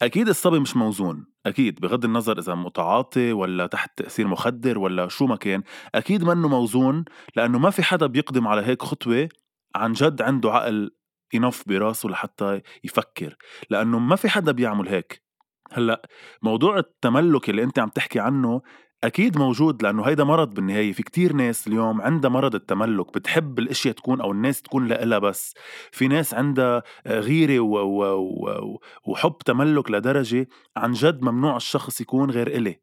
أكيد 0.02 0.30
الصبي 0.30 0.60
مش 0.60 0.76
موزون 0.76 1.26
أكيد 1.46 1.80
بغض 1.80 2.06
النظر 2.06 2.40
إذا 2.40 2.56
متعاطي 2.56 3.34
ولا 3.34 3.68
تحت 3.68 3.98
تأثير 3.98 4.28
مخدر 4.28 4.80
ولا 4.80 5.08
شو 5.08 5.26
ما 5.26 5.36
كان 5.36 5.64
أكيد 5.96 6.24
منه 6.24 6.48
موزون 6.48 7.06
لأنه 7.36 7.60
ما 7.60 7.70
في 7.70 7.84
حدا 7.84 8.06
بيقدم 8.06 8.48
على 8.48 8.62
هيك 8.62 8.82
خطوة 8.82 9.30
عن 9.76 9.94
جد 9.94 10.22
عنده 10.22 10.52
عقل 10.52 10.92
ينف 11.34 11.64
براسه 11.68 12.10
لحتى 12.10 12.62
يفكر 12.84 13.36
لأنه 13.70 14.00
ما 14.00 14.16
في 14.16 14.30
حدا 14.30 14.52
بيعمل 14.52 14.90
هيك. 14.90 15.24
هلأ 15.72 16.10
موضوع 16.42 16.78
التملك 16.78 17.50
اللي 17.50 17.64
أنت 17.64 17.80
عم 17.80 17.90
تحكي 17.90 18.20
عنه 18.20 18.62
أكيد 19.04 19.38
موجود 19.38 19.84
لأنه 19.84 20.04
هيدا 20.04 20.24
مرض 20.24 20.54
بالنهاية. 20.54 20.94
في 20.94 21.04
كتير 21.04 21.34
ناس 21.34 21.68
اليوم 21.68 22.02
عندها 22.02 22.30
مرض 22.30 22.56
التملك 22.56 23.14
بتحب 23.14 23.60
الاشياء 23.60 23.94
تكون 23.94 24.22
أو 24.22 24.32
الناس 24.32 24.62
تكون 24.62 24.88
لها 24.88 25.20
بس. 25.20 25.54
في 25.92 26.08
ناس 26.08 26.34
عندها 26.34 26.84
غيرة 27.08 27.60
و... 27.60 27.78
و... 27.78 28.04
و... 28.18 28.80
وحب 29.08 29.38
تملك 29.46 29.92
لدرجة 29.92 30.48
عن 30.78 30.92
جد 30.92 31.22
ممنوع 31.22 31.56
الشخص 31.56 32.02
يكون 32.02 32.32
غير 32.32 32.48
إلي. 32.48 32.80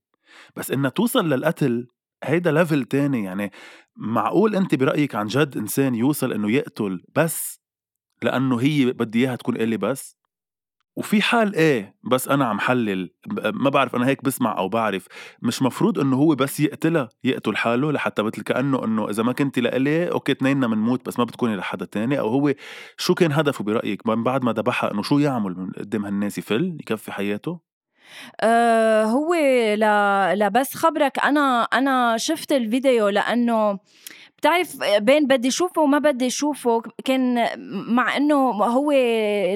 بس 0.57 0.71
إنها 0.71 0.91
توصل 0.91 1.29
للقتل 1.29 1.87
هيدا 2.25 2.53
ليفل 2.53 2.85
تاني. 2.85 3.25
يعني 3.25 3.51
معقول 3.97 4.57
أنت 4.57 4.75
برأيك 4.75 5.15
عن 5.15 5.27
جد 5.27 5.57
إنسان 5.57 5.95
يوصل 5.95 6.33
إنه 6.33 6.51
يقتل 6.51 7.03
بس 7.17 7.61
لأنه 8.23 8.61
هي 8.61 8.93
بدي 8.93 9.19
إياها 9.27 9.37
تكون 9.37 9.57
إلي 9.57 9.77
بس؟ 9.77 10.17
وفي 10.97 11.23
حال 11.23 11.55
إيه 11.55 11.95
بس 12.05 12.29
أنا 12.29 12.45
عم 12.45 12.61
حلل 12.61 13.11
ما 13.55 13.71
بعرف 13.71 13.97
أنا 13.97 14.07
هيك 14.07 14.25
بسمع 14.25 14.59
أو 14.59 14.69
بعرف 14.69 15.07
مش 15.43 15.63
مفروض 15.63 15.99
إنه 15.99 16.17
هو 16.17 16.35
بس 16.35 16.61
يقتلها 16.61 17.09
يقتل 17.25 17.57
حاله 17.57 17.93
لحتى 17.93 18.23
مثل 18.23 18.43
كأنه 18.43 18.85
إنه 18.85 19.11
إذا 19.11 19.23
ما 19.23 19.33
كنتي 19.33 19.61
لإلي 19.61 20.11
أوكي 20.11 20.33
اثنيننا 20.33 20.67
بنموت 20.67 21.07
بس 21.07 21.19
ما 21.19 21.25
بتكوني 21.25 21.57
لحدا 21.57 21.85
تاني 21.85 22.19
أو 22.19 22.29
هو 22.29 22.55
شو 22.97 23.15
كان 23.15 23.33
هدفه 23.33 23.65
برأيك 23.65 24.07
من 24.07 24.23
بعد 24.23 24.45
ما 24.45 24.53
ذبحها 24.53 24.93
إنه 24.93 25.03
شو 25.03 25.19
يعمل 25.19 25.55
من 25.59 25.71
قدام 25.71 26.05
هالناس 26.05 26.39
يفل 26.39 26.77
يكفي 26.81 27.13
حياته؟ 27.13 27.61
أه 28.41 29.05
هو 29.05 29.35
لا 29.75 30.35
لا 30.35 30.49
بس 30.49 30.75
خبرك 30.75 31.19
أنا 31.19 31.63
أنا 31.63 32.17
شفت 32.17 32.53
الفيديو 32.53 33.09
لأنه 33.09 33.79
بتعرف 34.39 34.77
بين 34.99 35.27
بدي 35.27 35.51
شوفه 35.51 35.83
وما 35.83 35.99
بدي 35.99 36.31
شوفه 36.31 36.83
كان 37.05 37.49
مع 37.89 38.17
إنه 38.17 38.51
هو 38.51 38.93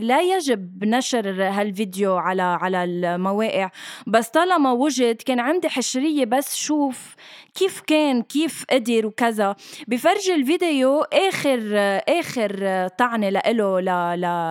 لا 0.02 0.20
يجب 0.20 0.84
نشر 0.84 1.42
هالفيديو 1.42 2.16
على 2.16 2.42
على 2.42 2.84
المواقع. 2.84 3.70
بس 4.06 4.28
طالما 4.28 4.72
وجد 4.72 5.22
كان 5.22 5.40
عندي 5.40 5.68
حشرية 5.68 6.24
بس 6.24 6.56
شوف 6.56 7.14
كيف 7.54 7.80
كان 7.80 8.22
كيف 8.22 8.64
قدر 8.70 9.06
وكذا. 9.06 9.56
بفرجي 9.88 10.34
الفيديو 10.34 11.00
آخر 11.00 11.60
آخر 12.08 12.88
طعنة 12.98 13.28
لإله 13.28 13.78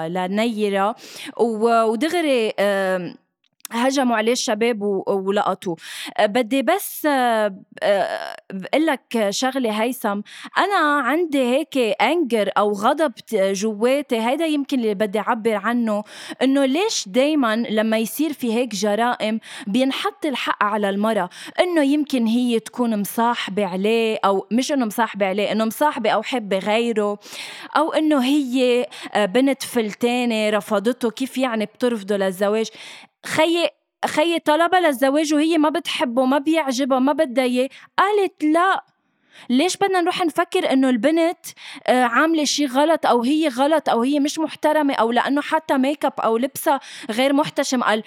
لنيرة. 0.08 0.96
ودغري 1.40 2.54
هجموا 3.72 4.16
عليه 4.18 4.32
الشباب 4.32 4.82
ولقطوه. 5.08 5.76
أه، 6.18 6.26
بدي 6.26 6.62
بس 6.62 7.06
أه، 7.06 7.56
أه، 7.84 8.36
بقول 8.54 8.86
لك 8.86 9.28
شغلة 9.30 9.84
هيثم. 9.84 10.22
أنا 10.58 11.00
عندي 11.02 11.40
هيك 11.42 11.78
أنجر 12.02 12.50
أو 12.58 12.72
غضب 12.72 13.14
جواتي 13.34 14.20
هيدا 14.20 14.46
يمكن 14.46 14.80
اللي 14.80 14.94
بدي 14.94 15.20
أعبر 15.20 15.56
عنه 15.56 16.04
إنه 16.42 16.66
ليش 16.66 17.10
دايما 17.10 17.56
لما 17.56 17.98
يصير 17.98 18.34
في 18.34 18.54
هيك 18.54 18.76
جرائم 18.76 19.40
بينحط 19.68 20.26
الحق 20.26 20.64
على 20.64 20.90
المرأة؟ 20.90 21.30
إنه 21.60 21.82
يمكن 21.84 22.26
هي 22.26 22.60
تكون 22.60 23.00
مصاحبة 23.00 23.66
عليه 23.66 24.20
أو 24.26 24.48
مش 24.52 24.72
إنه 24.72 24.86
مصاحبة 24.86 25.26
عليه 25.26 25.52
إنه 25.52 25.66
مصاحبة 25.66 26.10
أو 26.10 26.24
حبة 26.24 26.60
غيره 26.60 27.20
أو 27.78 27.94
إنه 27.94 28.24
هي 28.24 28.86
بنت 29.16 29.64
فلتانة 29.64 30.50
رفضته 30.50 31.10
كيف 31.12 31.38
يعني 31.38 31.66
بترفضه 31.66 32.18
للزواج؟ 32.18 32.70
خيي 33.26 33.70
خيي 34.06 34.40
طلبها 34.40 34.80
للزواج 34.80 35.34
وهي 35.34 35.58
ما 35.58 35.70
بتحبه 35.70 36.26
ما 36.26 36.38
بيعجبها 36.38 37.00
ما 37.00 37.14
بدها 37.14 37.44
اياه 37.44 37.70
قالت 37.98 38.44
لا. 38.44 38.86
ليش 39.50 39.78
بدنا 39.78 40.02
نروح 40.02 40.26
نفكر 40.26 40.72
إنه 40.72 40.90
البنت 40.90 41.46
آه، 41.88 42.04
عاملة 42.04 42.44
شيء 42.44 42.68
غلط 42.68 43.06
أو 43.06 43.24
هي 43.24 43.48
غلط 43.48 43.90
أو 43.90 44.02
هي 44.02 44.20
مش 44.20 44.40
محترمة 44.40 44.94
أو 44.94 45.12
لأنه 45.12 45.42
حتى 45.42 45.78
ميك 45.78 46.06
اب 46.06 46.14
أو 46.20 46.38
لبسها 46.38 46.80
غير 47.12 47.34
محتشم؟ 47.34 47.84
قال 47.84 48.04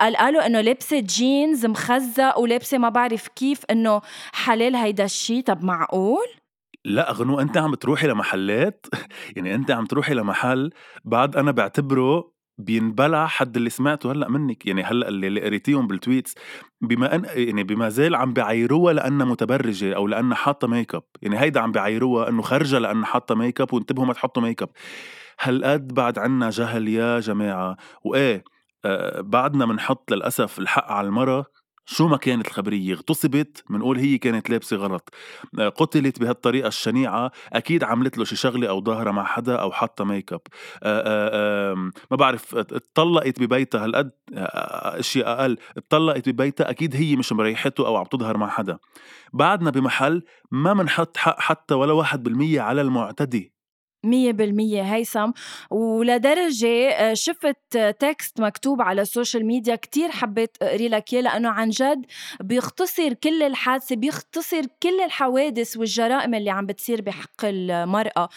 قال 0.00 0.16
قالوا 0.16 0.46
إنه 0.46 0.60
لبسة 0.60 0.98
جينز 1.00 1.66
مخزق 1.66 2.38
ولابسه 2.38 2.78
ما 2.78 2.88
بعرف 2.88 3.28
كيف 3.28 3.60
إنه 3.70 4.00
حلال. 4.32 4.76
هيدا 4.76 5.04
الشيء 5.04 5.42
طب 5.42 5.64
معقول؟ 5.64 6.26
لا 6.84 7.12
غنو 7.12 7.40
أنت 7.40 7.56
عم 7.56 7.74
تروحي 7.74 8.06
لمحلات؟ 8.06 8.86
يعني 9.36 9.54
أنت 9.54 9.70
عم 9.70 9.86
تروحي 9.86 10.14
لمحل 10.14 10.70
بعد 11.04 11.36
أنا 11.36 11.50
بعتبره 11.50 12.31
بينبلع 12.58 13.26
حد 13.26 13.56
اللي 13.56 13.70
سمعته 13.70 14.12
هلأ 14.12 14.28
منك؟ 14.28 14.66
يعني 14.66 14.82
هلأ 14.82 15.08
اللي 15.08 15.40
قريتيهم 15.40 15.86
بال 15.86 15.98
tweets 15.98 16.34
بما 16.80 17.14
أن 17.14 17.24
يعني 17.34 17.64
بما 17.64 17.88
زال 17.88 18.14
عم 18.14 18.32
بيعيروها 18.32 18.92
لانها 18.92 19.26
متبرجة 19.26 19.96
أو 19.96 20.06
لانها 20.06 20.36
حاطة 20.36 20.68
ميك 20.68 20.94
اب 20.94 21.02
يعني 21.22 21.40
هيدا 21.40 21.60
عم 21.60 21.72
بيعيروها 21.72 22.28
إنه 22.28 22.42
خرجه 22.42 22.78
لانها 22.78 23.04
حاطة 23.06 23.34
ميك 23.34 23.60
اب 23.60 23.74
وانتبهوا 23.74 24.06
ما 24.06 24.12
تحطوا 24.12 24.42
ميك 24.42 24.62
اب 24.62 24.70
هالقد 25.40 25.94
بعد 25.94 26.18
عنا 26.18 26.50
جهل 26.50 26.88
يا 26.88 27.20
جماعة؟ 27.20 27.76
وإيه 28.04 28.44
آه 28.84 29.20
بعدنا 29.20 29.66
بنحط 29.66 30.12
للأسف 30.12 30.58
الحق 30.58 30.92
على 30.92 31.06
المرأة 31.06 31.44
شو 31.86 32.08
ما 32.08 32.16
كانت 32.16 32.46
الخبرية؟ 32.46 32.94
اغتصبت؟ 32.94 33.64
منقول 33.70 33.98
هي 33.98 34.18
كانت 34.18 34.50
لابسة 34.50 34.76
غلط. 34.76 35.14
آه، 35.58 35.68
قتلت 35.68 36.20
بهالطريقة 36.20 36.68
الشنيعة؟ 36.68 37.32
أكيد 37.52 37.84
عملت 37.84 38.18
له 38.18 38.24
شي 38.24 38.36
شغلة 38.36 38.68
أو 38.68 38.84
ظاهرة 38.84 39.10
مع 39.10 39.24
حدا 39.24 39.56
أو 39.56 39.72
حاطة 39.72 40.04
ميك 40.04 40.32
اب 40.32 40.40
آه، 40.82 41.02
آه، 41.06 41.74
ما 42.10 42.16
بعرف 42.16 42.56
اتطلقت 42.56 43.40
ببيتها 43.40 43.84
هالقد 43.84 44.10
اشياء 44.32 45.28
أقل. 45.28 45.58
اتطلقت 45.76 46.28
ببيتها 46.28 46.70
أكيد 46.70 46.96
هي 46.96 47.16
مش 47.16 47.32
مريحته 47.32 47.86
أو 47.86 47.96
عم 47.96 48.04
تظهر 48.04 48.36
مع 48.36 48.48
حدا. 48.48 48.78
بعدنا 49.32 49.70
بمحل 49.70 50.22
ما 50.50 50.74
منحط 50.74 51.16
حق 51.16 51.40
حتى 51.40 51.74
ولا 51.74 51.92
واحد 51.92 52.22
بالمية 52.22 52.60
على 52.60 52.80
المعتدي. 52.80 53.51
مية 54.04 54.32
بالمية 54.32 54.82
هيثم. 54.82 55.30
ولدرجة 55.70 56.90
آه، 56.90 57.14
شفت 57.14 57.56
text 57.76 58.40
مكتوب 58.40 58.82
على 58.82 59.02
ال 59.02 59.08
social 59.08 59.46
media 59.46 59.76
كتير 59.76 60.10
حبيت 60.10 60.56
أقري 60.62 60.88
لك 60.88 61.12
إياه 61.12 61.22
لأنه 61.22 61.48
عن 61.48 61.70
جد 61.70 62.06
بيختصر 62.40 63.12
كل 63.12 63.42
الحادثة 63.42 63.96
بيختصر 63.96 64.62
كل 64.82 65.00
الحوادث 65.00 65.76
والجرائم 65.76 66.34
اللي 66.34 66.50
عم 66.50 66.66
بتصير 66.66 67.02
بحق 67.02 67.44
المرأة. 67.44 68.28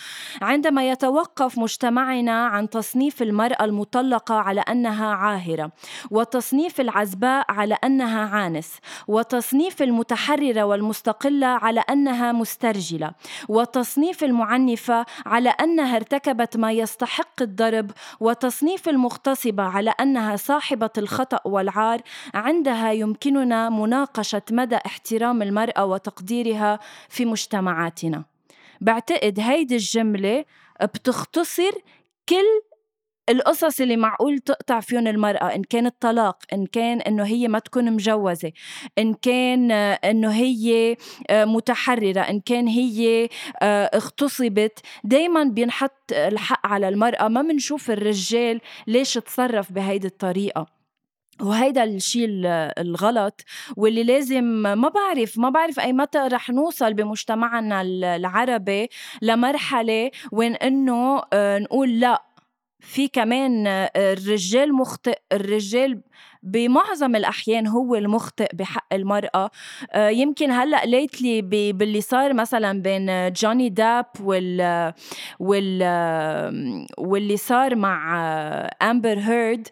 عندما 0.42 0.90
يتوقف 0.90 1.58
مجتمعنا 1.58 2.46
عن 2.46 2.70
تصنيف 2.70 3.22
المرأة 3.22 3.66
المطلقة 3.66 4.36
على 4.36 4.62
أنها 4.62 5.08
عاهرة 5.08 5.72
وتصنيف 6.12 6.82
العزباء 6.82 7.46
على 7.50 7.78
أنها 7.84 8.26
عانس 8.26 8.80
وتصنيف 9.08 9.82
المتحررة 9.82 10.64
والمستقلة 10.64 11.48
على 11.48 11.80
أنها 11.80 12.32
مسترجلة 12.32 13.12
وتصنيف 13.50 14.24
المعنفة 14.24 15.06
على 15.26 15.55
أنها 15.64 15.96
ارتكبت 15.96 16.58
ما 16.58 16.72
يستحق 16.72 17.42
الضرب 17.42 17.92
وتصنيف 18.20 18.90
المغتصبة 18.90 19.64
على 19.64 19.90
أنها 19.90 20.36
صاحبة 20.36 20.90
الخطأ 20.98 21.40
والعار. 21.46 22.02
عندها 22.34 22.92
يمكننا 22.92 23.70
مناقشة 23.70 24.42
مدى 24.52 24.76
احترام 24.76 25.42
المرأة 25.42 25.86
وتقديرها 25.86 26.80
في 27.10 27.26
مجتمعاتنا. 27.26 28.26
بعتقد 28.82 29.40
هيدي 29.40 29.76
الجملة 29.76 30.46
بتختصر 30.82 31.72
كل 32.30 32.75
القصص 33.30 33.82
اللي 33.82 33.98
معقول 33.98 34.40
تقطع 34.40 34.80
فيهم 34.80 35.08
المرأة 35.08 35.56
إن 35.56 35.64
كان 35.64 35.86
الطلاق 35.86 36.38
إن 36.54 36.66
كان 36.66 37.02
إنه 37.02 37.24
هي 37.24 37.48
ما 37.48 37.60
تكون 37.60 37.94
مجوزة 37.94 38.52
إن 38.98 39.14
كان 39.14 39.72
إنه 39.72 40.32
هي 40.32 40.98
متحررة 41.32 42.20
إن 42.22 42.40
كان 42.40 42.68
هي 42.68 43.30
اغتصبت 43.64 44.80
دايما 45.04 45.44
بينحط 45.44 46.12
الحق 46.12 46.68
على 46.68 46.90
المرأة. 46.90 47.28
ما 47.28 47.42
بنشوف 47.42 47.92
الرجال 47.92 48.62
ليش 48.88 49.14
تصرف 49.14 49.72
بهيدي 49.72 50.08
الطريقة. 50.08 50.76
وهيدا 51.42 51.84
الشيء 51.84 52.28
الغلط 52.80 53.42
واللي 53.78 54.04
لازم 54.04 54.44
ما 54.44 54.90
بعرف 54.90 55.38
ما 55.38 55.50
بعرف 55.50 55.80
أي 55.80 55.94
متى 55.94 56.18
رح 56.18 56.50
نوصل 56.50 56.94
بمجتمعنا 56.94 57.82
العربي 57.82 58.90
لمرحلة 59.22 60.12
وين 60.32 60.56
إنه 60.56 61.22
آه، 61.34 61.60
نقول 61.60 62.00
لا. 62.00 62.35
في 62.86 63.08
كمان 63.08 63.68
آه، 63.68 63.92
الرجال 63.96 64.74
مخطئ 64.74 65.20
الرجال 65.32 66.02
بمعظم 66.44 67.16
الأحيان 67.16 67.68
هو 67.68 67.96
المخطئ 67.96 68.56
بحق 68.56 68.94
المرأة. 68.94 69.50
آه، 69.92 70.10
يمكن 70.10 70.52
هلأ 70.52 70.86
ليتلي 70.86 71.42
باللي 71.74 72.02
صار 72.02 72.34
مثلا 72.34 72.82
بين 72.82 73.32
جوني 73.34 73.70
داب 73.70 74.06
وال 74.24 74.94
وال 75.40 75.84
واللي 76.98 77.38
صار 77.38 77.76
مع 77.76 78.20
أمبر 78.82 79.20
هيرد 79.20 79.68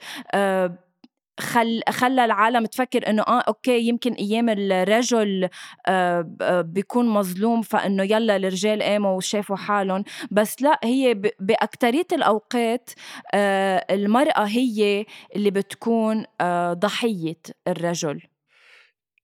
خل 1.39 1.81
خلى 1.89 2.25
العالم 2.25 2.65
تفكر 2.65 3.09
إنه 3.09 3.21
آه 3.21 3.39
okay 3.47 3.87
يمكن 3.87 4.13
أيام 4.13 4.49
الرجل 4.49 5.49
آه, 5.87 6.61
بيكون 6.61 7.09
مظلوم 7.09 7.61
فإنه 7.61 8.03
يلا 8.03 8.35
الرجال 8.35 8.83
قاموا 8.83 9.17
وشافوا 9.17 9.55
حالهم. 9.55 10.03
بس 10.31 10.61
لا 10.61 10.79
هي 10.83 11.13
باكثريه 11.39 12.07
الأوقات 12.13 12.89
آه 13.33 13.85
المرأة 13.91 14.43
هي 14.43 15.05
اللي 15.35 15.51
بتكون 15.51 16.25
آه 16.41 16.73
ضحية 16.73 17.41
الرجل. 17.67 18.21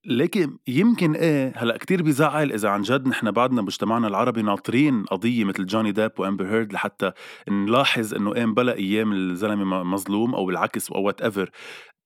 لكن 0.05 0.57
يمكن 0.67 1.15
إيه 1.15 1.53
هلأ 1.55 1.77
كتير 1.77 2.03
بيزعل 2.03 2.51
إذا 2.51 2.69
عن 2.69 2.81
جد 2.81 3.07
نحن 3.07 3.31
بعدنا 3.31 3.61
مجتمعنا 3.61 4.07
العربي 4.07 4.41
ناطرين 4.41 5.03
قضية 5.03 5.43
مثل 5.43 5.65
جوني 5.65 5.91
ديب 5.91 6.11
وامبر 6.17 6.45
هيرد 6.47 6.73
لحتى 6.73 7.11
نلاحظ 7.49 8.13
إنه 8.13 8.35
إيه 8.35 8.45
بلا 8.45 8.75
أيام 8.75 9.11
الزلمة 9.11 9.83
مظلوم 9.83 10.35
أو 10.35 10.49
العكس 10.49 10.91
أو 10.91 11.01
whatever 11.01 11.49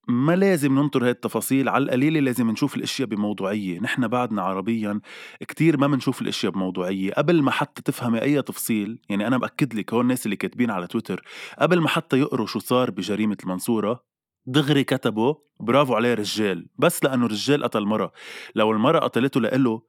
ما 0.08 0.36
لازم 0.36 0.74
ننطر 0.74 1.04
هاي 1.04 1.10
التفاصيل 1.10 1.68
على 1.68 1.84
القليلة 1.84 2.20
لازم 2.20 2.50
نشوف 2.50 2.76
الأشياء 2.76 3.08
بموضوعية. 3.08 3.80
نحن 3.80 4.08
بعدنا 4.08 4.42
عربيا 4.42 5.00
كتير 5.40 5.76
ما 5.76 5.86
بنشوف 5.86 6.22
الأشياء 6.22 6.52
بموضوعية. 6.52 7.12
قبل 7.12 7.42
ما 7.42 7.50
حتى 7.50 7.82
تفهمي 7.82 8.22
أي 8.22 8.42
تفصيل 8.42 9.00
يعني 9.08 9.26
أنا 9.26 9.38
بأكد 9.38 9.74
لك 9.74 9.94
هون 9.94 10.02
الناس 10.02 10.26
اللي 10.26 10.36
كاتبين 10.36 10.70
على 10.70 10.86
تويتر 10.86 11.22
قبل 11.58 11.80
ما 11.80 11.88
حتى 11.88 12.18
يقروا 12.18 12.46
شو 12.46 12.58
صار 12.58 12.90
بجريمة 12.90 13.36
المنصورة 13.42 14.04
دغري 14.46 14.84
كتبوا 14.84 15.34
برافو 15.60 15.94
عليه 15.94 16.14
رجال. 16.14 16.68
بس 16.78 17.04
لأنه 17.04 17.26
رجال 17.26 17.64
قتل 17.64 17.84
مرة. 17.84 18.12
لو 18.54 18.72
المرة 18.72 18.98
قتلته 18.98 19.40
لإله 19.40 19.82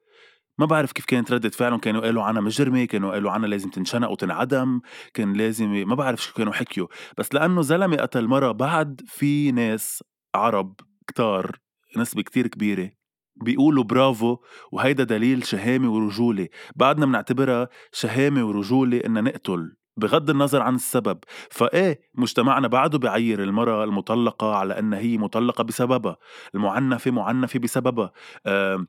ما 0.57 0.65
بعرف 0.65 0.91
كيف 0.91 1.05
كانت 1.05 1.31
ردة 1.31 1.49
فعلهم. 1.49 1.79
كانوا 1.79 2.01
قالوا 2.01 2.23
عنها 2.23 2.41
مجرمة 2.41 2.85
كانوا 2.85 3.11
قالوا 3.11 3.31
عنها 3.31 3.47
لازم 3.47 3.69
تنشنق 3.69 4.09
وتنعدم. 4.11 4.81
كان 5.13 5.33
لازم 5.33 5.87
ما 5.87 5.95
بعرف 5.95 6.23
شو 6.23 6.33
كانوا 6.33 6.53
حكيوا. 6.53 6.87
بس 7.17 7.33
لأنه 7.33 7.61
زلمة 7.61 7.97
قتل 7.97 8.27
مرة 8.27 8.51
بعد 8.51 9.01
في 9.07 9.51
ناس 9.51 10.03
عرب 10.35 10.79
كتار 11.07 11.59
نسبة 11.97 12.21
كتير 12.21 12.47
كبيرة 12.47 12.91
بيقولوا 13.35 13.83
برافو 13.83 14.37
وهيدا 14.71 15.03
دليل 15.03 15.45
شهامة 15.45 15.91
ورجولة. 15.91 16.47
بعدنا 16.75 17.05
بنعتبرها 17.05 17.69
شهامة 17.91 18.45
ورجولة 18.45 19.01
إننا 19.05 19.21
نقتل 19.21 19.75
بغض 19.97 20.29
النظر 20.29 20.61
عن 20.61 20.75
السبب. 20.75 21.19
فإيه 21.51 21.99
مجتمعنا 22.15 22.67
بعده 22.67 22.97
بعير 22.97 23.43
المرأة 23.43 23.83
المطلقة 23.83 24.55
على 24.55 24.79
أنها 24.79 24.99
هي 24.99 25.17
مطلقة 25.17 25.63
بسببها 25.63 26.17
المعنفة 26.55 27.11
معنفة 27.11 27.59
بسببها. 27.59 28.11
آه 28.45 28.85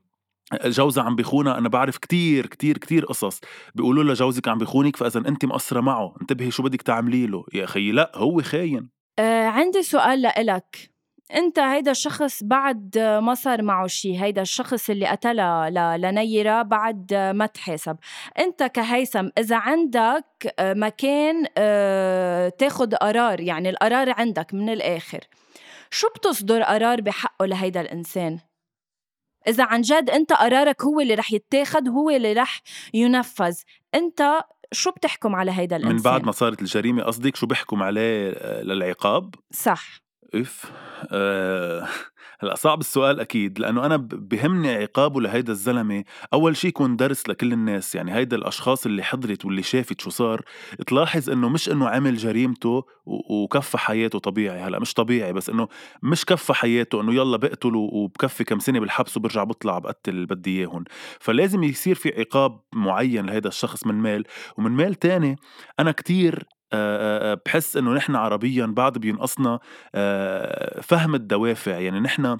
جوزها 0.65 1.03
عم 1.03 1.15
بيخونها 1.15 1.57
أنا 1.57 1.69
بعرف 1.69 1.97
كتير 1.97 2.45
كتير 2.45 2.77
كتير 2.77 3.05
قصص. 3.05 3.41
بيقولوا 3.75 4.03
لها 4.03 4.13
جوزك 4.13 4.47
عم 4.47 4.57
بيخونك 4.57 4.95
فإذا 4.95 5.19
انت 5.19 5.45
مقصرة 5.45 5.81
معه 5.81 6.15
انتبهي 6.21 6.51
شو 6.51 6.63
بدك 6.63 6.81
تعملي 6.81 7.27
له. 7.27 7.45
يا 7.53 7.63
أخي 7.63 7.91
لا 7.91 8.11
هو 8.15 8.41
خاين. 8.41 8.89
آه 9.19 9.45
عندي 9.45 9.83
سؤال 9.83 10.21
لإلك. 10.21 10.97
أنت 11.35 11.59
هيدا 11.59 11.91
الشخص 11.91 12.43
بعد 12.43 12.97
ما 12.97 13.33
صار 13.33 13.61
معه 13.61 13.87
شيء 13.87 14.23
هيدا 14.23 14.41
الشخص 14.41 14.89
اللي 14.89 15.05
قتلها 15.05 15.97
لنيرة 15.97 16.61
بعد 16.61 17.13
ما 17.13 17.45
تحاسب 17.45 17.97
أنت 18.39 18.63
كهيثم 18.63 19.27
إذا 19.37 19.55
عندك 19.55 20.53
مكان 20.61 21.45
آه، 21.57 22.49
تاخد 22.49 22.95
قرار 22.95 23.39
يعني 23.39 23.69
القرار 23.69 24.13
عندك 24.17 24.53
من 24.53 24.69
الآخر 24.69 25.19
شو 25.91 26.07
بتصدر 26.15 26.63
قرار 26.63 27.01
بحقه 27.01 27.45
لهيدا 27.45 27.81
الإنسان؟ 27.81 28.39
إذا 29.47 29.63
عن 29.63 29.81
جد 29.81 30.09
أنت 30.09 30.33
قرارك 30.33 30.83
هو 30.83 30.99
اللي 30.99 31.13
رح 31.13 31.33
يتاخد 31.33 31.89
هو 31.89 32.09
اللي 32.09 32.33
رح 32.33 32.61
ينفذ. 32.93 33.55
أنت 33.95 34.41
شو 34.71 34.91
بتحكم 34.91 35.35
على 35.35 35.51
هيدا 35.51 35.75
الإنسان؟ 35.75 35.95
من 35.95 36.01
بعد 36.01 36.25
ما 36.25 36.31
صارت 36.31 36.61
الجريمة 36.61 37.03
قصدك 37.03 37.35
شو 37.35 37.45
بيحكم 37.45 37.83
عليه 37.83 38.31
آه، 38.31 38.63
للعقاب؟ 38.63 39.35
صح. 39.51 39.99
إف 40.35 40.71
آه 41.11 41.87
هلأ 42.39 42.55
صعب 42.55 42.79
السؤال 42.79 43.19
أكيد 43.19 43.59
لأنه 43.59 43.85
أنا 43.85 43.97
بهمني 43.97 44.69
عقابه 44.75 45.21
لهيدا 45.21 45.51
الزلمة. 45.51 46.03
أول 46.33 46.57
شيء 46.57 46.69
يكون 46.69 46.95
درس 46.95 47.29
لكل 47.29 47.53
الناس 47.53 47.95
يعني 47.95 48.15
هيدا 48.15 48.37
الأشخاص 48.37 48.85
اللي 48.85 49.03
حضرت 49.03 49.45
واللي 49.45 49.63
شافت 49.63 50.01
شو 50.01 50.09
صار. 50.09 50.41
تلاحظ 50.87 51.29
إنه 51.29 51.49
مش 51.49 51.69
إنه 51.69 51.89
عمل 51.89 52.17
جريمته 52.17 52.83
وكفى 53.05 53.77
حياته 53.77 54.19
طبيعي 54.19 54.59
هلأ 54.59 54.79
مش 54.79 54.93
طبيعي 54.93 55.33
بس 55.33 55.49
إنه 55.49 55.67
مش 56.03 56.25
كفى 56.25 56.53
حياته 56.53 57.01
إنه 57.01 57.13
يلا 57.13 57.37
بقتل 57.37 57.75
وبكفي 57.75 58.43
كم 58.43 58.59
سنة 58.59 58.79
بالحبس 58.79 59.17
وبرجع 59.17 59.43
بطلع 59.43 59.79
بقتل 59.79 60.25
بدي 60.25 60.59
اياهم 60.59 60.83
فلازم 61.19 61.63
يصير 61.63 61.95
في 61.95 62.09
عقاب 62.19 62.59
معين 62.73 63.25
لهيدا 63.25 63.49
الشخص 63.49 63.87
من 63.87 63.95
مال. 63.95 64.23
ومن 64.57 64.71
مال 64.71 64.95
تاني 64.95 65.35
أنا 65.79 65.91
كتير 65.91 66.47
بحس 67.45 67.77
إنه 67.77 67.93
نحن 67.93 68.15
عربيا 68.15 68.65
بعد 68.65 68.97
بينقصنا 68.97 69.59
فهم 70.81 71.15
الدوافع. 71.15 71.79
يعني 71.79 71.99
نحن 71.99 72.37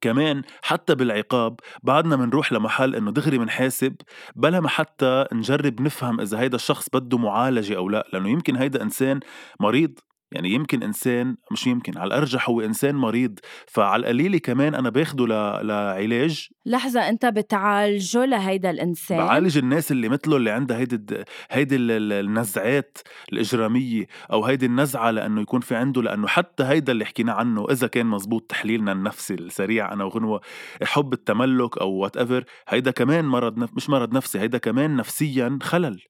كمان 0.00 0.42
حتى 0.62 0.94
بالعقاب 0.94 1.60
بعدنا 1.82 2.16
منروح 2.16 2.52
لمحل 2.52 2.96
إنه 2.96 3.10
دغري 3.12 3.38
منحاسب 3.38 3.96
بلا 4.36 4.60
ما 4.60 4.68
حتى 4.68 5.26
نجرب 5.32 5.80
نفهم 5.80 6.20
إذا 6.20 6.40
هيدا 6.40 6.56
الشخص 6.56 6.88
بده 6.94 7.18
معالجة 7.18 7.76
أو 7.76 7.88
لا. 7.88 8.08
لأنه 8.12 8.28
يمكن 8.30 8.56
هيدا 8.56 8.82
إنسان 8.82 9.20
مريض. 9.60 9.98
يعني 10.34 10.50
يمكن 10.50 10.82
إنسان 10.82 11.36
مش 11.52 11.66
يمكن 11.66 11.98
على 11.98 12.08
الأرجح 12.08 12.50
هو 12.50 12.60
إنسان 12.60 12.94
مريض 12.94 13.38
فعلى 13.66 14.00
القليله 14.00 14.38
كمان 14.38 14.74
أنا 14.74 14.90
باخده 14.90 15.26
ل... 15.26 15.66
لعلاج. 15.66 16.48
لحظة 16.66 17.08
أنت 17.08 17.26
بتعالجه 17.26 18.24
لهيدا 18.24 18.70
الإنسان؟ 18.70 19.18
بعالج 19.18 19.58
الناس 19.58 19.92
اللي 19.92 20.08
مثله 20.08 20.36
اللي 20.36 20.50
عندها 20.50 20.78
هيدي 20.78 21.24
هيدي 21.50 21.76
النزعات 21.76 22.98
الإجرامية 23.32 24.06
أو 24.32 24.44
هيدي 24.44 24.66
النزعة 24.66 25.10
لأنه 25.10 25.40
يكون 25.40 25.60
في 25.60 25.74
عنده 25.74 26.02
لأنه 26.02 26.26
حتى 26.26 26.64
هيدا 26.64 26.92
اللي 26.92 27.04
حكينا 27.04 27.32
عنه 27.32 27.66
إذا 27.70 27.86
كان 27.86 28.06
مزبوط 28.06 28.42
تحليلنا 28.42 28.92
النفسي 28.92 29.34
السريع 29.34 29.92
أنا 29.92 30.04
وغنوة 30.04 30.40
حب 30.82 31.12
التملك 31.12 31.78
أو 31.78 31.90
وات 31.90 32.16
ايفر 32.16 32.44
هيدا 32.68 32.90
كمان 32.90 33.24
مرض 33.24 33.58
نف... 33.58 33.70
مش 33.76 33.90
مرض 33.90 34.14
نفسي 34.14 34.40
هيدا 34.40 34.58
كمان 34.58 34.96
نفسيا 34.96 35.58
خلل. 35.62 36.00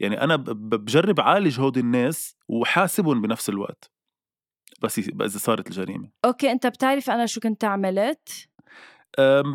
يعني 0.00 0.20
أنا 0.20 0.36
بجرب 0.36 1.20
عالج 1.20 1.60
هودي 1.60 1.80
الناس 1.80 2.36
وحاسبهم 2.48 3.22
بنفس 3.22 3.48
الوقت. 3.48 3.90
بس 4.82 4.98
إذا 4.98 5.38
صارت 5.38 5.66
الجريمة. 5.66 6.10
أوكي 6.24 6.52
أنت 6.52 6.66
بتعرف 6.66 7.10
أنا 7.10 7.26
شو 7.26 7.40
كنت 7.40 7.64
عملت؟ 7.64 8.48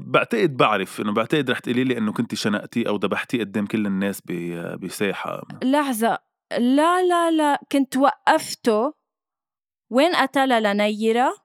بعتقد 0.06 0.58
بعرف 0.58 1.02
إنه 1.02 1.14
بعتقد 1.14 1.52
رح 1.52 1.60
تقولي 1.60 1.84
لي 1.84 1.98
إنه 1.98 2.14
كنت 2.14 2.36
شنقتي 2.36 2.88
أو 2.88 2.96
ذبحتي 2.96 3.40
قدام 3.40 3.66
كل 3.66 3.86
الناس 3.86 4.22
بساحة. 4.82 5.42
لحظة. 5.64 6.20
لا 6.52 7.04
لا 7.04 7.32
لا. 7.32 7.60
كنت 7.72 7.98
وقفته. 7.98 8.94
وين 9.90 10.16
قتلها؟ 10.16 10.60
لنيرة. 10.60 11.36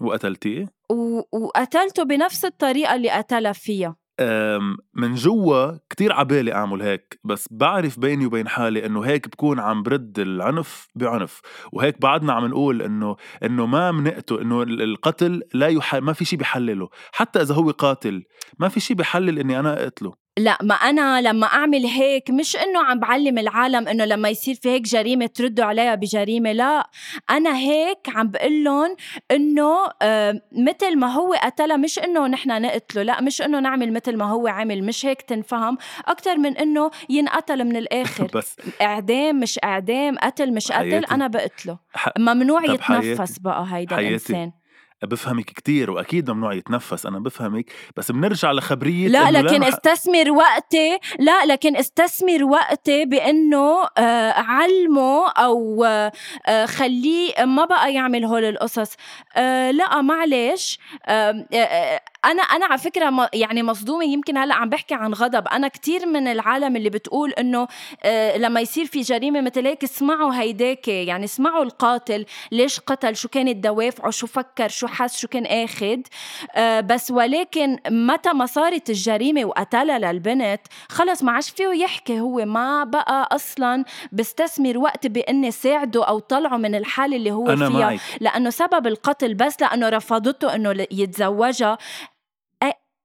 وقتلتيه؟ 0.00 0.66
و... 0.90 1.22
وقتلته 1.32 2.02
بنفس 2.02 2.44
الطريقة 2.44 2.94
اللي 2.94 3.10
قتلها 3.10 3.52
فيها. 3.52 3.96
من 4.94 5.14
جوا 5.14 5.72
كتير 5.90 6.12
عبالي 6.12 6.52
أعمل 6.52 6.82
هيك 6.82 7.20
بس 7.24 7.48
بعرف 7.50 7.98
بيني 7.98 8.26
وبين 8.26 8.48
حالي 8.48 8.86
إنه 8.86 9.00
هيك 9.00 9.28
بكون 9.28 9.60
عم 9.60 9.82
برد 9.82 10.18
العنف 10.18 10.88
بعنف 10.94 11.40
وهيك 11.72 12.00
بعدنا 12.00 12.32
عم 12.32 12.46
نقول 12.46 12.82
إنه 12.82 13.16
إنه 13.44 13.66
ما 13.66 13.92
منقته 13.92 14.40
إنه 14.40 14.62
القتل 14.62 15.42
لا 15.54 15.68
يح... 15.68 15.94
ما 15.94 16.12
في 16.12 16.24
شيء 16.24 16.38
بحلله 16.38 16.88
حتى 17.12 17.42
إذا 17.42 17.54
هو 17.54 17.70
قاتل 17.70 18.24
ما 18.58 18.68
في 18.68 18.80
شيء 18.80 18.96
بحلل 18.96 19.38
إني 19.38 19.60
أنا 19.60 19.82
اقتله 19.82 20.14
لا 20.38 20.58
ما 20.62 20.74
أنا 20.74 21.20
لما 21.20 21.46
أعمل 21.46 21.86
هيك 21.86 22.30
مش 22.30 22.56
إنه 22.56 22.84
عم 22.84 22.98
بعلم 22.98 23.38
العالم 23.38 23.88
إنه 23.88 24.04
لما 24.04 24.28
يصير 24.28 24.54
في 24.54 24.68
هيك 24.68 24.82
جريمة 24.82 25.26
تردوا 25.26 25.64
عليها 25.64 25.94
بجريمة 25.94 26.52
لا 26.52 26.90
أنا 27.30 27.56
هيك 27.56 27.98
عم 28.08 28.28
بقول 28.30 28.64
لهم 28.64 28.96
إنه 29.30 29.76
آه 30.02 30.40
مثل 30.52 30.96
ما 30.98 31.12
هو 31.12 31.32
قتلها 31.32 31.76
مش 31.76 31.98
إنه 31.98 32.26
نحن 32.26 32.62
نقتله 32.62 33.02
لا 33.02 33.20
مش 33.20 33.42
إنه 33.42 33.60
نعمل 33.60 33.92
مثل 33.92 34.16
ما 34.16 34.24
هو 34.24 34.48
عمل 34.48 34.84
مش 34.84 35.06
هيك 35.06 35.22
تنفهم 35.22 35.78
أكثر 36.06 36.36
من 36.38 36.56
إنه 36.56 36.90
ينقتل 37.08 37.64
من 37.64 37.76
الآخر 37.76 38.30
بس 38.34 38.56
إعدام 38.82 39.40
مش 39.40 39.58
إعدام 39.64 40.18
قتل 40.18 40.54
مش 40.54 40.72
قتل 40.72 40.90
حياتي. 40.90 41.14
أنا 41.14 41.26
بقتله. 41.26 41.78
ممنوع 42.18 42.64
يتنفس. 42.64 43.38
بقى 43.38 43.66
هيدا 43.70 43.96
حياتي. 43.96 44.08
الإنسان 44.08 44.52
بفهمك 45.02 45.44
كتير 45.44 45.90
وأكيد 45.90 46.30
ممنوع 46.30 46.52
يتنفس 46.54 47.06
أنا 47.06 47.18
بفهمك 47.18 47.72
بس 47.96 48.10
بنرجع 48.12 48.52
لخبرية 48.52 49.08
لا 49.08 49.30
لكن 49.30 49.60
ما- 49.60 49.68
استثمر 49.68 50.30
وقتي 50.30 50.98
لا 51.18 51.46
لكن 51.46 51.76
استثمر 51.76 52.44
وقتي 52.44 53.04
بإنه 53.04 53.84
آه 53.98 54.32
علمه 54.32 55.28
أو 55.30 55.84
آه 55.84 56.66
خليه 56.66 57.44
ما 57.44 57.64
بقى 57.64 57.94
يعمل 57.94 58.24
هول 58.24 58.44
القصص. 58.44 58.92
آه 59.36 59.70
لا 59.70 60.00
معلش 60.00 60.78
أنا 62.24 62.42
أنا 62.42 62.66
على 62.66 62.78
فكرة 62.78 63.28
يعني 63.34 63.62
مصدومة 63.62 64.04
يمكن 64.04 64.36
هلأ 64.38 64.54
عم 64.54 64.68
بحكي 64.68 64.94
عن 64.94 65.14
غضب. 65.14 65.48
أنا 65.48 65.68
كتير 65.68 66.06
من 66.06 66.28
العالم 66.28 66.76
اللي 66.76 66.90
بتقول 66.90 67.30
إنه 67.32 67.68
آه 68.04 68.36
لما 68.36 68.60
يصير 68.60 68.84
في 68.86 69.00
جريمة 69.00 69.40
مثل 69.40 69.66
هيك 69.66 69.84
اسمعوا 69.84 70.34
هيداك 70.34 70.88
يعني 70.88 71.24
اسمعوا 71.24 71.64
القاتل 71.64 72.24
ليش 72.52 72.80
قتل 72.80 73.16
شو 73.16 73.28
كانت 73.28 73.56
دوافعه 73.64 74.10
شو 74.10 74.26
فكر 74.26 74.68
شو 74.68 74.86
حس 74.86 75.18
شو 75.18 75.28
كان 75.28 75.46
آخد. 75.46 76.02
آه، 76.54 76.80
بس 76.80 77.10
ولكن 77.10 77.78
متى 77.90 78.32
ما 78.32 78.46
صارت 78.46 78.90
الجريمة 78.90 79.44
وقتلها 79.44 79.98
للبنت 79.98 80.60
خلص 80.88 81.22
ما 81.22 81.32
عادش 81.32 81.50
فيه 81.50 81.68
يحكي 81.68 82.20
هو. 82.20 82.44
ما 82.44 82.84
بقى 82.84 83.28
أصلا 83.32 83.84
بستثمر 84.12 84.78
وقت 84.78 85.06
بإني 85.06 85.50
ساعده 85.50 86.04
أو 86.08 86.18
طلعه 86.18 86.56
من 86.56 86.74
الحالة 86.74 87.16
اللي 87.16 87.30
هو 87.32 87.48
أنا 87.48 87.68
فيها. 87.70 87.78
معك. 87.90 88.00
لأنه 88.20 88.50
سبب 88.50 88.86
القتل 88.86 89.34
بس 89.34 89.60
لأنه 89.60 89.88
رفضته 89.88 90.54
إنه 90.54 90.72
ل- 90.72 90.86
يتزوجها. 90.90 91.78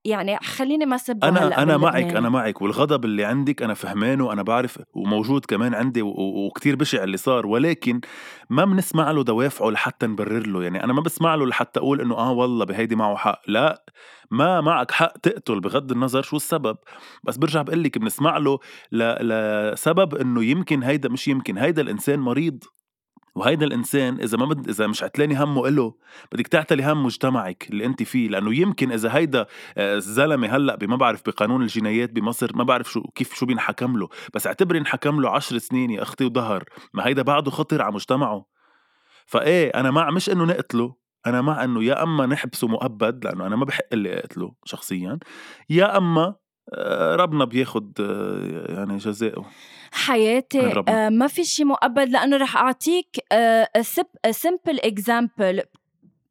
يعني 0.06 0.38
خليني 0.38 0.86
ما 0.86 0.98
سب 0.98 1.24
أنا 1.24 1.63
أنا 1.63 1.78
معك 1.78 2.04
أنا 2.04 2.30
معك. 2.30 2.62
والغضب 2.62 3.06
اللي 3.06 3.26
عندك 3.26 3.62
أنا 3.63 3.74
فهمانه 3.74 4.34
أنا 4.34 4.44
بعرف 4.44 4.80
وموجود 4.94 5.46
كمان 5.46 5.74
عندي 5.74 6.02
وكتير 6.02 6.76
بشع 6.76 7.04
اللي 7.04 7.18
صار. 7.18 7.48
ولكن 7.48 8.02
ما 8.50 8.66
بنسمع 8.66 9.12
له 9.12 9.24
دوافعه 9.24 9.70
لحتى 9.70 10.08
نبرر 10.08 10.48
له. 10.48 10.63
يعني 10.63 10.84
أنا 10.84 10.94
ما 10.94 11.02
بسمع 11.02 11.36
له 11.36 11.46
لحتى 11.46 11.80
أقول 11.80 12.02
إنه 12.02 12.16
آه 12.18 12.32
والله 12.32 12.66
بهيدي 12.66 12.96
معه 12.96 13.16
حق. 13.16 13.42
لا 13.48 13.86
ما 14.32 14.62
معك 14.62 14.92
حق 14.92 15.18
تقتل 15.18 15.60
بغض 15.60 15.92
النظر 15.92 16.22
شو 16.22 16.36
السبب. 16.36 16.78
بس 17.24 17.38
برجع 17.38 17.62
بقول 17.62 17.84
لك 17.84 17.98
بنسمع 17.98 18.38
له 18.38 18.60
ل... 18.92 19.28
لسبب 19.28 20.16
إنه 20.16 20.44
يمكن 20.44 20.84
هيدا 20.84 21.10
مش 21.10 21.28
يمكن. 21.28 21.58
هيدا 21.58 21.82
الإنسان 21.82 22.20
مريض. 22.20 22.63
وهيدا 23.36 23.65
الإنسان 23.65 24.19
إذا 24.19 24.38
ما 24.38 24.46
بد... 24.46 24.69
إذا 24.69 24.88
مش 24.88 25.04
عتلاني 25.04 25.43
همه 25.43 25.67
إله 25.67 25.93
بدك 26.32 26.48
تعتلي 26.48 26.91
هم 26.91 27.06
مجتمعك 27.06 27.67
اللي 27.69 27.86
أنت 27.86 28.04
فيه 28.04 28.30
لأنه 28.30 28.56
يمكن 28.56 28.91
إذا 28.91 29.15
هيدا 29.15 29.46
آه، 29.78 29.96
الزلمة 29.96 30.48
هلأ 30.48 30.76
بما 30.76 30.96
بعرف 30.96 31.22
بقانون 31.26 31.62
الجنايات 31.62 32.12
بمصر 32.12 32.52
ما 32.56 32.63
بعرف 32.63 32.91
شو 32.91 33.02
كيف 33.02 33.34
شو 33.34 33.46
بينحكم 33.46 33.98
له 33.98 34.10
بس 34.34 34.48
اعتبري 34.48 34.80
انحكم 34.80 35.22
له 35.22 35.30
عشر 35.30 35.58
سنين 35.58 35.89
يا 35.89 36.02
أختي 36.02 36.26
وظهر 36.26 36.63
ما 36.93 37.08
هيدا 37.08 37.22
بعده 37.22 37.52
خطر 37.52 37.82
على 37.82 37.93
مجتمعه. 37.93 38.46
فإيه 39.26 39.69
أنا 39.69 39.91
مع 39.91 40.12
مش 40.12 40.30
إنه 40.30 40.46
نقتله 40.46 40.96
أنا 41.28 41.41
مع 41.41 41.63
إنه 41.63 41.84
يا 41.84 42.04
أما 42.04 42.26
نحبسه 42.26 42.67
مؤبد 42.67 43.26
لأنه 43.26 43.48
أنا 43.48 43.56
ما 43.56 43.65
بحق 43.65 43.93
لي 43.93 44.19
اقتله 44.19 44.54
شخصيا 44.65 45.19
يا 45.69 45.98
أما 45.98 46.36
ربنا 47.15 47.45
بياخد 47.45 47.91
آه، 47.99 48.73
يعني 48.73 48.97
جزائه 48.97 49.45
حياتي. 49.91 50.84
آه 50.88 51.10
ما 51.10 51.28
في 51.28 51.43
شيء 51.43 51.65
مؤبد 51.65 52.10
لأنه 52.10 52.38
رح 52.38 52.58
أعطيك 52.58 53.08
آه 53.32 53.67
سمبل 54.32 54.80
اكزامبل 54.80 55.62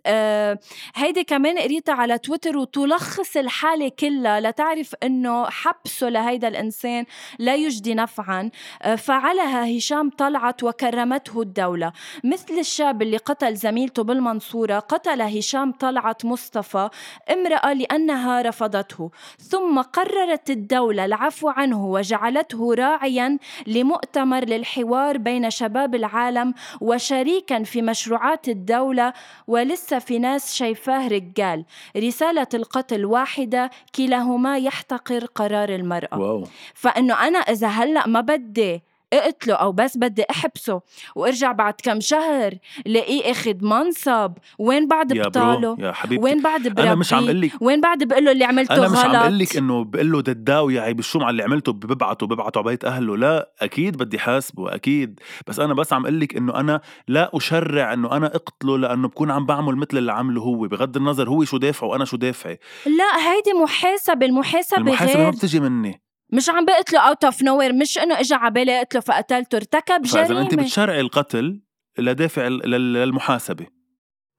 آه 0.07 0.59
هيدي 0.95 1.25
كمان 1.25 1.59
قريتها 1.59 1.95
على 1.95 2.19
تويتر 2.19 2.57
وتلخص 2.57 3.37
الحالة 3.37 3.88
كلها 3.99 4.41
لتعرف 4.41 4.95
إنه 5.03 5.51
حبسه 5.51 6.09
لهيدا 6.09 6.49
الإنسان 6.49 7.05
لا 7.38 7.55
يجدي 7.55 7.95
نفعا. 7.95 8.51
آه 8.83 8.95
فعلها 8.95 9.79
هشام 9.79 10.11
طلعت 10.11 10.62
وكرمته 10.62 11.43
الدولة. 11.43 11.93
مثل 12.25 12.59
الشاب 12.59 13.03
اللي 13.03 13.17
قتل 13.17 13.55
زميلته 13.57 14.03
بالمنصورة 14.03 14.79
قتل 14.79 15.23
هشام 15.23 15.73
طلعت 15.73 16.25
مصطفى 16.25 16.88
امرأة 17.33 17.73
لأنها 17.73 18.43
رفضته. 18.43 19.11
ثم 19.38 19.81
قررت 19.81 20.51
الدولة 20.51 21.05
العفو 21.05 21.49
عنه 21.49 21.87
وجعلته 21.87 22.75
راعيا 22.75 23.38
لمؤتمر 23.67 24.45
للحوار 24.45 25.19
بين 25.19 25.51
شباب 25.51 25.95
العالم 25.95 26.55
وشريكا 26.81 27.62
في 27.62 27.83
مشروعات 27.83 28.49
الدولة 28.49 29.12
ولسه 29.47 29.92
في 29.99 30.19
ناس 30.19 30.55
شايفاه 30.55 31.09
رجال. 31.09 31.65
رسالة 31.97 32.47
القتل 32.55 33.05
واحدة 33.05 33.71
كلاهما 33.95 34.59
يحتقر 34.59 35.25
قرار 35.25 35.69
المرأة. 35.69 36.19
واو. 36.19 36.45
فإنه 36.75 37.29
أنا 37.29 37.39
إذا 37.39 37.69
هلأ 37.69 38.07
ما 38.07 38.21
بدي 38.21 38.83
اقتله 39.12 39.55
أو 39.55 39.72
بس 39.72 39.96
بدي 39.96 40.25
أحبسه. 40.31 40.81
وارجع 41.16 41.53
بعد 41.53 41.75
كم 41.83 42.01
شهر 42.01 42.55
لاقيه 42.87 43.31
أخد 43.31 43.62
منصب. 43.62 44.33
وين 44.59 44.88
بعد 44.88 45.16
يا 45.16 45.22
بطاله؟ 45.22 45.77
يا 45.79 45.92
حبيبتي. 45.92 46.25
وين 46.25 46.42
بعد 46.42 46.62
بربيه 46.62 46.83
أنا 46.83 46.94
مش 46.94 47.12
عم 47.12 47.25
أقول 47.25 47.40
لك 47.40 47.53
وين 47.61 47.81
بعد 47.81 48.05
بقول 48.05 48.25
له 48.25 48.33
اللي 48.33 48.44
عملته 48.44 48.75
أنا 48.75 48.88
مش 48.88 48.98
غلط 48.98 49.07
عم 49.07 49.14
أقول 49.14 49.38
لك 49.38 49.57
إنه 49.57 49.85
بقول 49.85 50.12
له 50.12 50.20
دداوي 50.20 50.79
عيب 50.79 50.98
الشوم 50.98 51.22
على 51.25 51.31
اللي 51.31 51.42
عملته 51.42 51.72
ببعته 51.72 52.27
ببعته 52.27 52.59
على 52.59 52.68
بيت 52.68 52.85
أهله. 52.85 53.16
لا 53.16 53.53
أكيد 53.61 53.96
بدي 53.96 54.18
حاسبه 54.18 54.75
أكيد. 54.75 55.20
بس 55.46 55.61
أنا 55.61 55.75
بس 55.75 55.92
عم 55.92 56.03
أقول 56.03 56.20
لك 56.20 56.37
إنه 56.37 56.61
أنا 56.61 56.81
لا 57.09 57.31
أشرع 57.35 57.92
إنه 57.92 58.16
أنا 58.16 58.27
أقتله 58.27 58.79
لأنه 58.79 59.09
بكون 59.09 59.31
عم 59.31 59.46
بعمل 59.46 59.77
مثل 59.77 59.98
اللي 59.98 60.12
عمله 60.12 60.42
هو. 60.42 60.68
بغض 60.68 60.96
النظر 60.96 61.29
هو 61.29 61.44
شو 61.44 61.57
دافعه 61.57 61.88
وأنا 61.88 62.05
شو 62.05 62.16
دافعي. 62.16 62.59
لا 62.87 63.33
هيدي 63.33 63.53
محاسبة 63.62 64.27
المحاسبة 64.27 64.79
المحاسبة 64.79 65.18
ما 65.18 65.25
غير 65.25 65.31
بتجي 65.31 65.61
مني. 65.61 66.02
مش 66.33 66.49
عم 66.49 66.64
بقتله 66.64 67.01
out 67.01 67.25
of 67.25 67.43
nowhere 67.43 67.73
مش 67.73 67.99
إنه 67.99 68.21
اجى 68.21 68.35
على 68.35 68.51
بالي 68.51 68.79
اقتله 68.79 69.01
فقتلته 69.01 69.57
ارتكب 69.57 70.07
فاذا 70.07 70.40
أنت 70.40 70.49
جريمة. 70.51 70.62
بتشرعي 70.62 71.01
القتل 71.01 71.62
لدافع 71.99 72.49
للمحاسبة. 72.49 73.66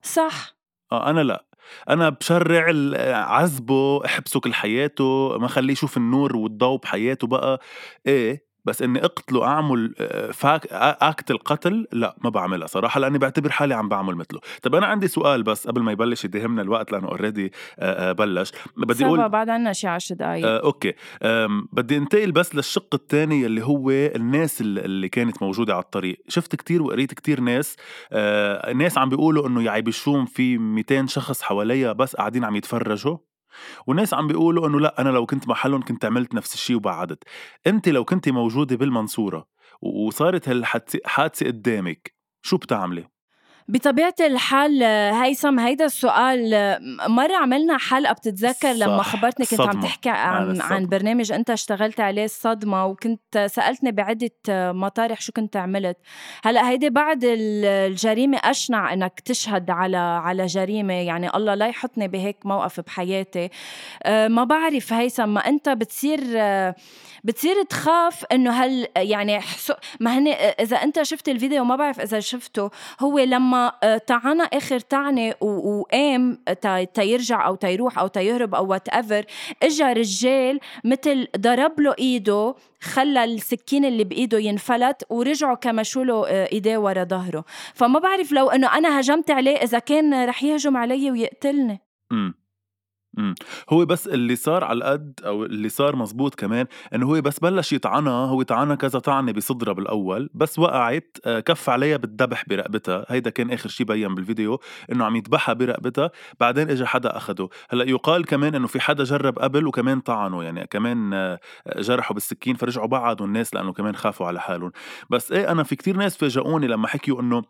صح. 0.04 0.56
آه 0.92 1.10
أنا 1.10 1.22
لا. 1.22 1.46
أنا 1.90 2.10
بشرع 2.10 2.66
عذبه 3.16 4.06
احبسه 4.06 4.40
كل 4.40 4.54
حياته 4.54 5.38
ما 5.38 5.48
خليه 5.48 5.72
يشوف 5.74 5.98
النور 5.98 6.36
والضوء 6.38 6.80
بحياته 6.80 7.28
بقى. 7.28 7.60
إيه؟ 8.08 8.46
بس 8.66 8.82
إني 8.82 9.06
أقتله 9.06 9.46
أعمل 9.46 9.96
آه، 10.00 10.32
فاك 10.32 10.68
أكت 10.72 11.32
القتل 11.32 11.88
لا 11.92 12.16
ما 12.24 12.30
بعملها 12.30 12.68
صراحة 12.68 13.00
لأني 13.00 13.18
بعتبر 13.18 13.50
حالي 13.52 13.74
عم 13.74 13.90
بعمل 13.90 14.16
مثله. 14.16 14.40
طب 14.62 14.76
أنا 14.76 14.86
عندي 14.86 15.08
سؤال 15.08 15.44
بس 15.44 15.68
قبل 15.68 15.82
ما 15.82 15.92
يبلش 15.92 16.26
يدهمنا 16.26 16.62
الوقت 16.62 16.92
لأنه 16.92 17.08
already 17.08 17.52
بلش. 18.18 18.52
بدي 18.78 19.06
أقول 19.06 19.30
بعد 19.30 19.50
عنا 19.50 19.74
شي 19.74 19.88
عشر 19.88 20.16
دقايق. 20.16 20.48
آه، 20.48 20.60
okay. 20.64 20.94
بدي 21.74 21.98
أنتقل 21.98 22.32
بس 22.32 22.56
للشق 22.56 22.96
الثاني 22.96 23.46
اللي 23.46 23.64
هو 23.66 23.90
الناس 23.92 24.62
اللي- 24.62 25.10
كانت 25.10 25.44
موجودة 25.44 25.74
على 25.74 25.84
الطريق. 25.84 26.18
شفت 26.28 26.56
كتير 26.56 26.84
وقريت 26.84 27.14
كتير 27.14 27.40
ناس 27.40 27.76
آه، 28.12 28.74
ناس 28.74 28.98
عم 28.98 29.10
بيقولوا 29.10 29.48
إنه 29.48 29.64
يا 29.64 29.72
عيب 29.72 29.88
الشوم 29.88 30.26
في 30.26 30.58
200 30.58 31.08
شخص 31.08 31.42
حواليا 31.42 31.92
بس 31.92 32.16
قاعدين 32.16 32.44
عم 32.46 32.56
يتفرجوا. 32.56 33.18
وناس 33.88 34.14
عم 34.14 34.28
بيقولوا 34.28 34.68
إنه 34.68 34.80
لا 34.80 35.02
أنا 35.02 35.10
لو 35.10 35.26
كنت 35.26 35.48
محلهم 35.48 35.82
كنت 35.82 36.06
عملت 36.06 36.36
نفس 36.36 36.54
الشيء 36.54 36.76
وبعدت. 36.76 37.24
أنت 37.68 37.90
لو 37.90 38.06
كنت 38.06 38.30
موجودة 38.30 38.76
بالمنصورة 38.76 39.48
وصارت 39.82 40.50
هالحادثه 40.50 41.46
قدامك 41.48 42.16
شو 42.42 42.58
بتعملي؟ 42.58 43.13
بطبيعة 43.68 44.14
الحال 44.20 44.84
آه، 44.84 45.12
هيثم 45.24 45.60
هيدا 45.60 45.86
السؤال 45.86 46.54
آه، 46.54 46.80
مرة 47.08 47.36
عملنا 47.36 47.78
حلقة 47.78 48.14
بتتذكر 48.14 48.72
لما 48.72 49.04
خبرتني 49.04 49.46
كنت 49.46 49.62
عم 49.62 49.72
صدمة. 49.72 49.82
تحكي 49.82 50.10
عن 50.10 50.62
عن 50.62 50.86
برنامج 50.88 51.32
أنت 51.32 51.50
اشتغلت 51.50 52.00
عليه 52.00 52.26
الصدمة 52.26 52.86
وكنت 52.86 53.48
سألتني 53.52 53.92
بعدة 53.92 54.32
آه، 54.50 54.72
مطارح 54.72 55.22
شو 55.22 55.32
كنت 55.32 55.58
عملت. 55.58 55.98
هلأ 56.44 56.70
هيدي 56.70 56.90
بعد 56.90 57.24
ال- 57.24 57.66
الجريمة 57.66 58.38
أشنع 58.44 58.94
إنك 58.94 59.20
تشهد 59.20 59.70
على 59.70 59.98
على 59.98 60.46
جريمة 60.46 60.94
يعني 60.94 61.36
الله 61.36 61.56
لا 61.56 61.68
يحطني 61.68 62.08
بهيك 62.08 62.38
موقف 62.46 62.80
بحياتي. 62.80 63.50
آه، 64.04 64.28
ما 64.28 64.44
بعرف 64.44 64.94
هيثم 64.94 65.30
ما 65.30 65.40
أنت 65.48 65.70
بتصير 65.70 66.20
آه، 66.36 66.76
بتصير 67.24 67.64
تخاف 67.64 68.26
إنه 68.32 68.52
هل 68.52 68.88
يعني 68.98 69.40
ما 70.00 70.18
هن 70.18 70.28
إذا 70.60 70.78
أنت 70.78 71.02
شفت 71.02 71.30
الفيديو 71.30 71.64
ما 71.64 71.76
بعرف 71.76 72.00
إذا 72.00 72.20
شفته 72.20 72.70
هو 73.00 73.20
لما 73.20 73.53
آه، 73.56 73.98
تعانى 73.98 74.44
آخر 74.54 74.80
و- 75.42 75.80
وقام 75.80 76.38
تيرجع 76.94 77.46
أو 77.48 77.56
تيروح 77.56 78.00
أو 78.00 78.08
تيهرب 78.08 78.56
أو 78.56 78.68
whatever 78.68 79.26
اجى 79.64 79.84
رجال 79.84 80.60
مثل 80.84 81.28
ضرب 81.38 81.80
له 81.80 81.96
إيده 82.00 82.56
خلى 82.82 83.24
السكين 83.24 83.86
اللي 83.86 84.04
بإيده 84.04 84.40
ينفلت 84.40 85.04
ورجعوا 85.10 85.56
كمشوا 85.56 86.04
له 86.04 86.28
آه، 86.28 86.50
إيديه 86.52 86.78
ورا 86.78 87.04
ظهره. 87.04 87.46
فما 87.74 88.00
بعرف 88.00 88.32
لو 88.32 88.50
إنه 88.50 88.78
أنا 88.78 89.00
هجمت 89.00 89.32
عليه 89.32 89.58
إذا 89.58 89.80
كان 89.80 90.26
رح 90.26 90.44
يهجم 90.44 90.78
علي 90.78 91.12
ويقتلني. 91.12 91.82
إمم. 93.18 93.36
هو 93.70 93.86
بس 93.86 94.08
اللي 94.08 94.36
صار 94.36 94.64
على 94.64 94.78
القد 94.78 95.20
أو 95.26 95.46
اللي 95.46 95.70
صار 95.70 95.96
مزبوط 95.96 96.36
كمان 96.36 96.66
إنه 96.96 97.06
هو 97.06 97.22
بس 97.22 97.40
بلّش 97.40 97.74
يطعنها، 97.74 98.26
هو 98.26 98.42
طعنها 98.42 98.76
كذا 98.76 99.00
طعنة 99.00 99.32
بصدرها 99.32 99.74
بالأول، 99.74 100.30
بس 100.34 100.60
وقعت 100.60 101.18
آه، 101.26 101.40
كف 101.40 101.70
عليها 101.70 101.98
بالدبح 101.98 102.44
برقبتها، 102.48 103.06
هيدا 103.10 103.30
كان 103.30 103.52
آخر 103.52 103.70
شي 103.70 103.84
بيّن 103.84 104.16
بالفيديو 104.16 104.60
إنه 104.92 105.06
عم 105.06 105.16
يدبحها 105.16 105.54
برقبتها، 105.54 106.12
بعدين 106.40 106.70
إجا 106.70 106.86
حدا 106.86 107.18
أخده، 107.18 107.50
هلأ 107.70 107.90
يُقال 107.90 108.26
كمان 108.26 108.56
إنه 108.56 108.68
في 108.68 108.80
حدا 108.80 109.04
جرّب 109.04 109.40
قبل 109.40 109.68
وكمان 109.68 110.00
طعنه، 110.00 110.44
يعني 110.44 110.68
كمان 110.68 111.14
آه، 111.14 111.40
جرحوا 111.78 112.14
بالسكين 112.14 112.56
فرجعوا 112.56 112.88
بعدوا 112.88 113.26
الناس 113.26 113.54
لإنه 113.56 113.74
كمان 113.74 113.96
خافوا 113.96 114.28
على 114.28 114.40
حالهم، 114.42 114.72
بس 115.10 115.32
إيه 115.32 115.52
أنا 115.52 115.64
في 115.64 115.76
كتير 115.76 115.98
ناس 115.98 116.18
فاجئوني 116.18 116.68
لمّا 116.68 116.88
حكيوا 116.88 117.22
إنه 117.22 117.44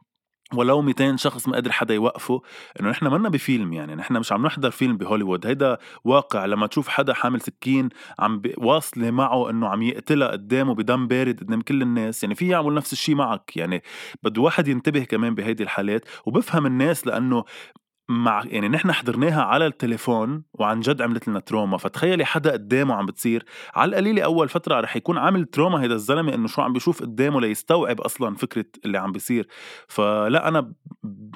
ولو 0.58 0.82
200 0.82 1.16
شخص 1.16 1.48
ما 1.48 1.56
قدر 1.56 1.72
حدا 1.72 1.94
يوقفه 1.94 2.42
إنه 2.80 2.90
نحن 2.90 3.08
منا 3.08 3.30
بفيلم 3.30 3.74
يعني 3.74 3.96
نحن 3.96 4.18
مش 4.18 4.32
عم 4.32 4.46
نحضر 4.46 4.72
فيلم 4.72 4.98
بهوليوود. 4.98 5.48
هيدا 5.48 5.78
واقع 6.04 6.46
لما 6.46 6.68
تشوف 6.68 6.88
حدا 6.88 7.14
حامل 7.14 7.42
سكين 7.42 7.90
عم 8.20 8.42
واصلة 8.58 9.12
معه 9.12 9.50
إنه 9.50 9.68
عم 9.68 9.82
يقتلها 9.82 10.28
قدامه 10.28 10.76
بدم 10.76 11.08
بارد 11.08 11.40
قدام 11.40 11.62
كل 11.62 11.82
الناس 11.82 12.24
يعني 12.24 12.36
في 12.36 12.48
يعمل 12.48 12.74
نفس 12.74 12.94
الشيء 12.94 13.16
معك. 13.16 13.58
يعني 13.58 13.84
بده 14.24 14.42
واحد 14.42 14.68
ينتبه 14.68 15.04
كمان 15.04 15.36
بهيدي 15.36 15.64
الحالات 15.64 16.06
وبفهم 16.26 16.66
الناس 16.66 17.08
لأنه 17.08 17.44
مع 18.14 18.44
يعني 18.46 18.70
نحن 18.70 18.92
حضرناها 18.92 19.42
على 19.44 19.66
التليفون 19.66 20.44
وعن 20.54 20.80
جد 20.80 21.02
عملت 21.02 21.28
لنا 21.28 21.40
trauma. 21.40 21.78
فتخيلي 21.78 22.26
حدا 22.26 22.52
قدامه 22.52 22.94
عم 22.94 23.06
بتصير. 23.06 23.46
على 23.76 23.90
القليلة 23.90 24.22
أول 24.22 24.50
فترة 24.50 24.80
رح 24.80 24.96
يكون 24.96 25.18
عامل 25.18 25.46
تروما 25.46 25.82
هيدا 25.82 25.94
الزلمة 25.96 26.34
إنه 26.34 26.48
شو 26.48 26.62
عم 26.62 26.74
بيشوف 26.74 27.02
قدامه 27.02 27.42
ليستوعب 27.42 28.02
أصلا 28.02 28.36
فكرة 28.36 28.66
اللي 28.86 28.98
عم 28.98 29.12
بيصير. 29.12 29.48
فلا 29.88 30.48
أنا 30.48 30.74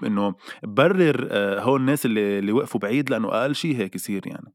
إنه 0.03 0.35
برر 0.63 1.27
آه، 1.31 1.59
هول 1.59 1.79
الناس 1.79 2.05
اللي 2.05 2.39
اللي 2.39 2.51
وقفوا 2.51 2.79
بعيد 2.79 3.09
لأنه 3.09 3.27
أقل 3.27 3.55
شيء 3.55 3.75
هيك 3.77 3.95
يصير 3.95 4.27
يعني. 4.27 4.53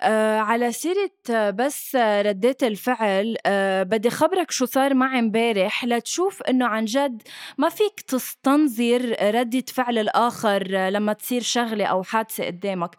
آه 0.00 0.38
على 0.38 0.72
سيرة 0.72 1.10
بس 1.50 1.96
ردات 1.96 2.62
الفعل 2.62 3.36
آه 3.46 3.82
بدي 3.82 4.10
خبرك 4.10 4.50
شو 4.50 4.64
صار 4.64 4.94
معي 4.94 5.18
امبارح 5.18 5.84
لتشوف 5.84 6.42
إنه 6.42 6.66
عن 6.66 6.84
جد 6.84 7.22
ما 7.58 7.68
فيك 7.68 8.00
تستنظر 8.00 9.16
ردة 9.34 9.64
فعل 9.74 9.98
الآخر 9.98 10.68
لما 10.68 11.12
تصير 11.12 11.42
شغلة 11.42 11.84
أو 11.84 12.02
حادثة 12.02 12.44
قدامك. 12.46 12.90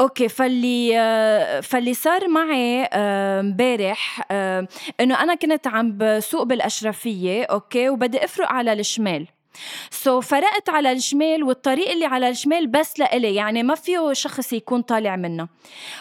أوكي 0.00 0.28
فاللي 0.28 0.98
آه 1.00 1.60
فاللي 1.60 1.94
صار 1.94 2.28
معي 2.28 2.84
آه، 2.92 3.40
امبارح 3.40 4.26
آه 4.30 4.68
إنه 5.00 5.22
أنا 5.22 5.34
كنت 5.34 5.66
عم 5.66 5.98
بسوق 5.98 6.42
بالأشرفية 6.42 7.44
okay 7.44 7.88
وبدي 7.88 8.24
أفرق 8.24 8.48
على 8.52 8.72
الشمال. 8.72 9.26
so 9.90 10.20
so, 10.20 10.24
فرقت 10.24 10.68
على 10.68 10.92
الشمال 10.92 11.42
والطريق 11.42 11.90
اللي 11.90 12.06
على 12.06 12.28
الشمال 12.28 12.66
بس 12.66 12.98
لإلي. 12.98 13.34
يعني 13.34 13.62
ما 13.62 13.74
فيه 13.74 14.12
شخص 14.12 14.52
يكون 14.52 14.82
طالع 14.82 15.16
منه. 15.16 15.48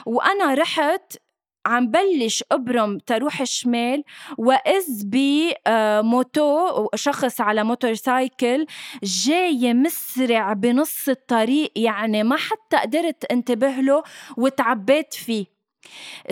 وأنا 0.05 0.53
رحت 0.53 1.17
عم 1.65 1.87
بلش 1.91 2.43
أبرم 2.51 2.97
تروح 2.97 3.41
الشمال 3.41 4.03
وإذ 4.37 4.85
بموتو 5.05 6.67
آه، 6.67 6.89
شخص 6.95 7.41
على 7.41 7.63
motorcycle 7.63 8.65
جاي 9.03 9.73
مسرع 9.73 10.53
بنص 10.53 11.09
الطريق. 11.09 11.71
يعني 11.75 12.23
ما 12.23 12.35
حتى 12.37 12.77
قدرت 12.77 13.25
انتبه 13.31 13.69
له 13.69 14.03
وتعبيت 14.37 15.13
فيه. 15.13 15.58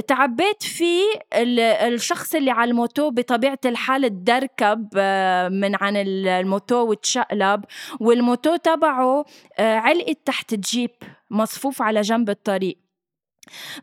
تعبيت 0.07 0.63
فيه 0.63 1.03
الشخص 1.33 2.36
اللي 2.36 2.51
على 2.51 2.71
الموتو 2.71 3.12
بطبيعة 3.12 3.60
الحال 3.65 4.10
تدركب 4.10 4.89
آه، 4.97 5.49
من 5.49 5.75
عن 5.75 5.97
الموتو 5.97 6.75
وتشقلب 6.75 7.63
والموتو 7.99 8.55
تبعه 8.55 9.25
آه، 9.60 9.75
علقت 9.75 10.17
تحت 10.25 10.55
جيب 10.55 10.91
مصفوف 11.29 11.81
على 11.81 12.01
جنب 12.01 12.29
الطريق. 12.29 12.87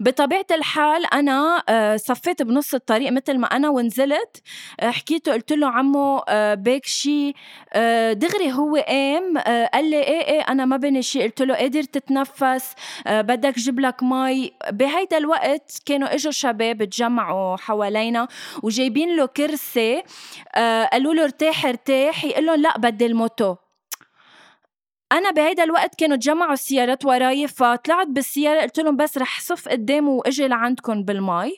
بطبيعة 0.01 0.47
الحال 0.51 1.07
أنا 1.15 1.63
آه، 1.69 1.97
صفيت 1.97 2.43
بنص 2.43 2.75
الطريق 2.75 3.13
مثل 3.13 3.39
ما 3.39 3.47
أنا 3.47 3.69
ونزلت. 3.69 4.43
آه، 4.81 4.91
حكيته 4.91 5.33
قلت 5.33 5.53
له 5.53 5.69
عمو 5.69 6.19
آه، 6.29 6.55
بيك 6.55 6.87
شي 6.87 7.33
دغري 8.13 8.53
هو 8.53 8.77
قام 8.77 9.39
قال 9.73 9.91
لي 9.91 10.03
إيه 10.03 10.25
إيه 10.27 10.41
أنا 10.41 10.65
ما 10.65 10.77
بني 10.77 11.03
شي. 11.03 11.23
قلت 11.23 11.43
له 11.43 11.55
قادر 11.55 11.83
تتنفس 11.83 12.75
بدك 13.07 13.59
جيب 13.59 13.81
لك 13.81 14.03
مي. 14.03 14.53
بهيدا 14.71 15.19
الوقت 15.19 15.83
كانوا 15.87 16.15
إجوا 16.15 16.33
شباب 16.33 16.85
تجمعوا 16.85 17.57
حوالينا 17.57 18.29
وجايبين 18.63 19.17
له 19.17 19.27
كرسي. 19.27 20.03
قالوا 20.93 21.15
له 21.15 21.25
ارتاح 21.25 21.67
ارتاح. 21.67 22.25
يقول 22.25 22.47
لهم 22.47 22.61
لا 22.61 22.79
بدي 22.79 23.07
الموتو. 23.07 23.55
أنا 25.13 25.31
بهيدا 25.31 25.65
الوقت 25.65 25.95
كانوا 25.95 26.17
تجمعوا 26.17 26.53
السيارات 26.53 27.05
وراي 27.05 27.49
فطلعت 27.49 28.07
بالسيارة 28.07 28.61
قلت 28.61 28.81
لهم 28.81 28.97
بس 28.97 29.19
رح 29.19 29.41
صف 29.41 29.69
قدام 29.69 30.09
وإجي 30.09 30.49
لعندكم 30.49 31.03
بالمي. 31.03 31.53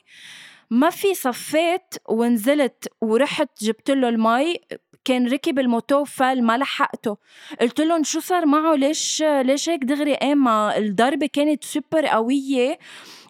ما 0.69 0.89
في 0.89 1.13
صفيت 1.13 1.95
ونزلت 2.09 2.87
ورحت 3.01 3.63
جبت 3.63 3.91
له 3.91 4.09
المي 4.09 4.59
كان 5.05 5.27
ركب 5.27 5.59
الموتو 5.59 6.03
فل 6.03 6.43
ما 6.43 6.57
لحقته. 6.57 7.17
قلت 7.61 7.81
لهم 7.81 8.03
شو 8.03 8.19
صار 8.19 8.45
معه؟ 8.45 8.75
ليش 8.75 9.23
ليش 9.23 9.69
هيك 9.69 9.83
دغري؟ 9.83 10.15
قام 10.15 10.47
الضربة 10.47 11.29
كانت 11.33 11.63
سوبر 11.63 12.05
قوية 12.05 12.79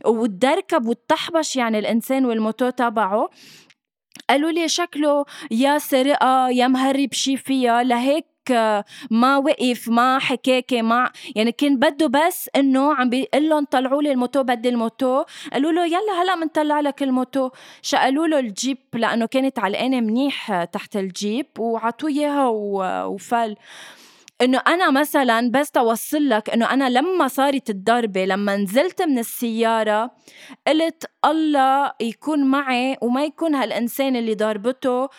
وتدركب 0.05 0.87
وتطحبش 0.87 1.55
يعني 1.55 1.79
الإنسان 1.79 2.25
والموتو 2.25 2.69
تبعه. 2.69 3.29
قالوا 4.29 4.51
لي 4.51 4.67
شكله 4.67 5.25
يا 5.51 5.77
سرقة 5.77 6.49
يا 6.49 6.67
مهرب 6.67 7.13
شي 7.13 7.37
فيها. 7.37 7.83
لهيك 7.83 8.25
ما 9.11 9.37
وقف 9.37 9.89
ما 9.89 10.19
حكاكي 10.19 10.81
ما 10.81 11.11
يعني 11.35 11.51
كان 11.51 11.79
بده 11.79 12.07
بس 12.07 12.49
إنه 12.55 12.95
عم 12.95 13.09
بيقول 13.09 13.49
لهم 13.49 13.65
طلعوا 13.65 14.01
لي 14.01 14.11
الموتو 14.11 14.43
بدي 14.43 14.69
الموتو. 14.69 15.23
قالوا 15.53 15.71
له 15.71 15.85
يلا 15.85 16.21
هلأ 16.23 16.35
بنطلع 16.35 16.79
لك 16.79 17.03
الموتو. 17.03 17.49
شقلوا 17.81 18.27
له 18.27 18.39
الجيب 18.39 18.77
لأنه 18.93 19.25
كانت 19.25 19.59
علقانة 19.59 19.99
منيح 20.01 20.63
تحت 20.63 20.95
الجيب 20.95 21.47
وعطوه 21.59 22.09
إياها 22.09 22.47
وفل. 23.05 23.55
إنه 24.41 24.61
أنا 24.67 24.91
مثلا 24.91 25.51
بس 25.51 25.71
توصل 25.71 26.29
لك 26.29 26.49
إنه 26.49 26.73
أنا 26.73 26.89
لما 26.89 27.27
صارت 27.27 27.69
الضربة 27.69 28.25
لما 28.25 28.57
نزلت 28.57 29.01
من 29.01 29.19
السيارة 29.19 30.11
قلت 30.67 31.05
الله 31.25 31.91
يكون 32.01 32.43
معي 32.43 32.97
وما 33.01 33.23
يكون 33.23 33.55
هالإنسان 33.55 34.15
اللي 34.15 34.35
ضربته 34.35 35.09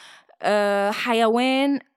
آه، 0.42 0.90
حيوان 0.90 1.74
آه، 1.74 1.87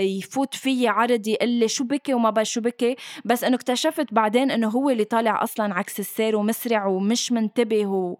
يفوت 0.00 0.54
فيي 0.54 0.88
عرض 0.88 1.28
يقول 1.28 1.48
لي 1.48 1.68
شو 1.68 1.84
بكي 1.84 2.14
وما 2.14 2.30
بقى 2.30 2.44
شو 2.44 2.60
بكي؟ 2.60 2.96
بس 3.24 3.44
إنه 3.44 3.56
اكتشفت 3.56 4.14
بعدين 4.14 4.50
إنه 4.50 4.68
هو 4.68 4.90
اللي 4.90 5.04
طالع 5.04 5.42
أصلا 5.42 5.74
عكس 5.74 6.00
السير 6.00 6.36
ومسرع 6.36 6.86
ومش 6.86 7.32
منتبه 7.32 7.86
و... 7.86 8.16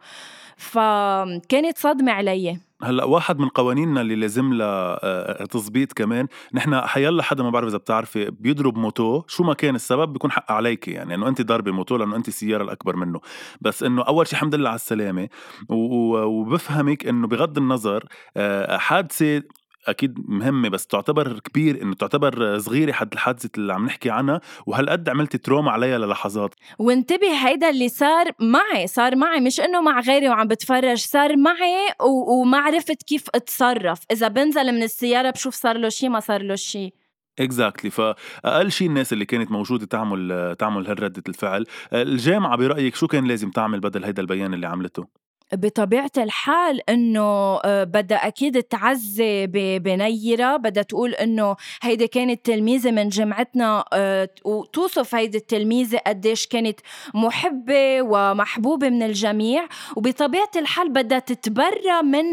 فكانت 0.56 1.78
صدمة 1.78 2.12
علي. 2.12 2.60
هلأ 2.82 3.04
واحد 3.04 3.38
من 3.38 3.48
قوانيننا 3.48 4.00
اللي 4.00 4.14
لازم 4.14 4.52
لها 4.52 4.98
آه، 5.02 5.44
تظبيط 5.44 5.92
كمان 5.92 6.26
نحن 6.54 6.80
حيلا 6.80 7.22
حدا 7.22 7.42
ما 7.42 7.50
بعرف 7.50 7.68
إذا 7.68 7.76
بتعرفي 7.76 8.30
بيضرب 8.30 8.78
موتو 8.78 9.22
شو 9.26 9.44
ما 9.44 9.54
كان 9.54 9.74
السبب 9.74 10.12
بيكون 10.12 10.30
حق 10.30 10.52
عليك 10.52 10.88
يعني 10.88 11.14
إنه 11.14 11.28
انت 11.28 11.42
ضاربة 11.42 11.72
موتو 11.72 11.96
لأنه 11.96 12.16
انت 12.16 12.28
السيارة 12.28 12.62
الأكبر 12.62 12.96
منه. 12.96 13.20
بس 13.60 13.82
إنه 13.82 14.02
أول 14.02 14.26
شيء 14.26 14.34
الحمد 14.34 14.54
لله 14.54 14.68
على 14.68 14.76
السلامة 14.76 15.28
وبفهمك 15.68 17.06
إنه 17.06 17.26
بغض 17.26 17.58
النظر 17.58 18.04
آه، 18.36 18.76
حادثة 18.76 19.42
أكيد 19.88 20.14
مهمه 20.28 20.68
بس 20.68 20.86
تعتبر 20.86 21.38
كبير 21.38 21.82
إنه 21.82 21.94
تعتبر 21.94 22.58
صغيرة 22.58 22.92
حد 22.92 23.12
الحادثه 23.12 23.50
اللي 23.56 23.72
عم 23.72 23.86
نحكي 23.86 24.10
عنها 24.10 24.40
وهالقد 24.66 25.08
عملتي 25.08 25.38
trauma 25.38 25.70
عليها 25.70 25.98
للحظات. 25.98 26.54
وانتبه 26.78 27.48
هيدا 27.48 27.70
اللي 27.70 27.88
صار 27.88 28.30
معي 28.40 28.86
صار 28.86 29.16
معي 29.16 29.40
مش 29.40 29.60
إنه 29.60 29.80
مع 29.80 30.00
غيري 30.00 30.28
وعم 30.28 30.48
بتفرج 30.48 30.98
صار 30.98 31.36
معي 31.36 31.88
و... 32.00 32.40
وما 32.40 32.58
عرفت 32.58 33.02
كيف 33.02 33.24
أتصرف. 33.34 34.00
إذا 34.12 34.28
بنزل 34.28 34.72
من 34.72 34.82
السيارة 34.82 35.30
بشوف 35.30 35.54
صار 35.54 35.76
له 35.76 35.88
شيء 35.88 36.08
ما 36.08 36.20
صار 36.20 36.42
له 36.42 36.54
شيء 36.54 36.94
exactly 37.38 37.90
exactly. 37.90 37.94
فاقل 37.94 38.72
شيء 38.72 38.88
الناس 38.88 39.12
اللي 39.12 39.24
كانت 39.24 39.50
موجودة 39.50 39.86
تعمل 39.86 40.56
تعمل 40.58 40.86
هالردة 40.86 41.22
الفعل. 41.28 41.66
الجامعة 41.92 42.56
برأيك 42.56 42.94
شو 42.94 43.06
كان 43.06 43.24
لازم 43.24 43.50
تعمل 43.50 43.80
بدل 43.80 44.04
هيدا 44.04 44.22
البيان 44.22 44.54
اللي 44.54 44.66
عملته؟ 44.66 45.19
بطبيعة 45.52 46.10
الحال 46.18 46.90
إنه 46.90 47.60
آه، 47.64 47.84
بدها 47.84 48.26
أكيد 48.26 48.62
تعزي 48.62 49.46
بنيرة 49.78 50.56
بدها 50.56 50.82
تقول 50.82 51.14
إنه 51.14 51.56
هيدي 51.82 52.06
كانت 52.06 52.46
تلميذة 52.46 52.90
من 52.90 53.08
جامعتنا 53.08 53.84
آه، 53.92 54.28
وتوصف 54.44 55.14
هيدي 55.14 55.38
التلميذة 55.38 55.98
قديش 56.06 56.46
كانت 56.46 56.80
محبة 57.14 58.02
ومحبوبة 58.02 58.88
من 58.88 59.02
الجميع. 59.02 59.68
وبطبيعة 59.96 60.50
الحال 60.56 60.88
بدها 60.88 61.18
تتبرى 61.18 62.02
من 62.02 62.24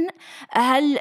هال 0.51 0.99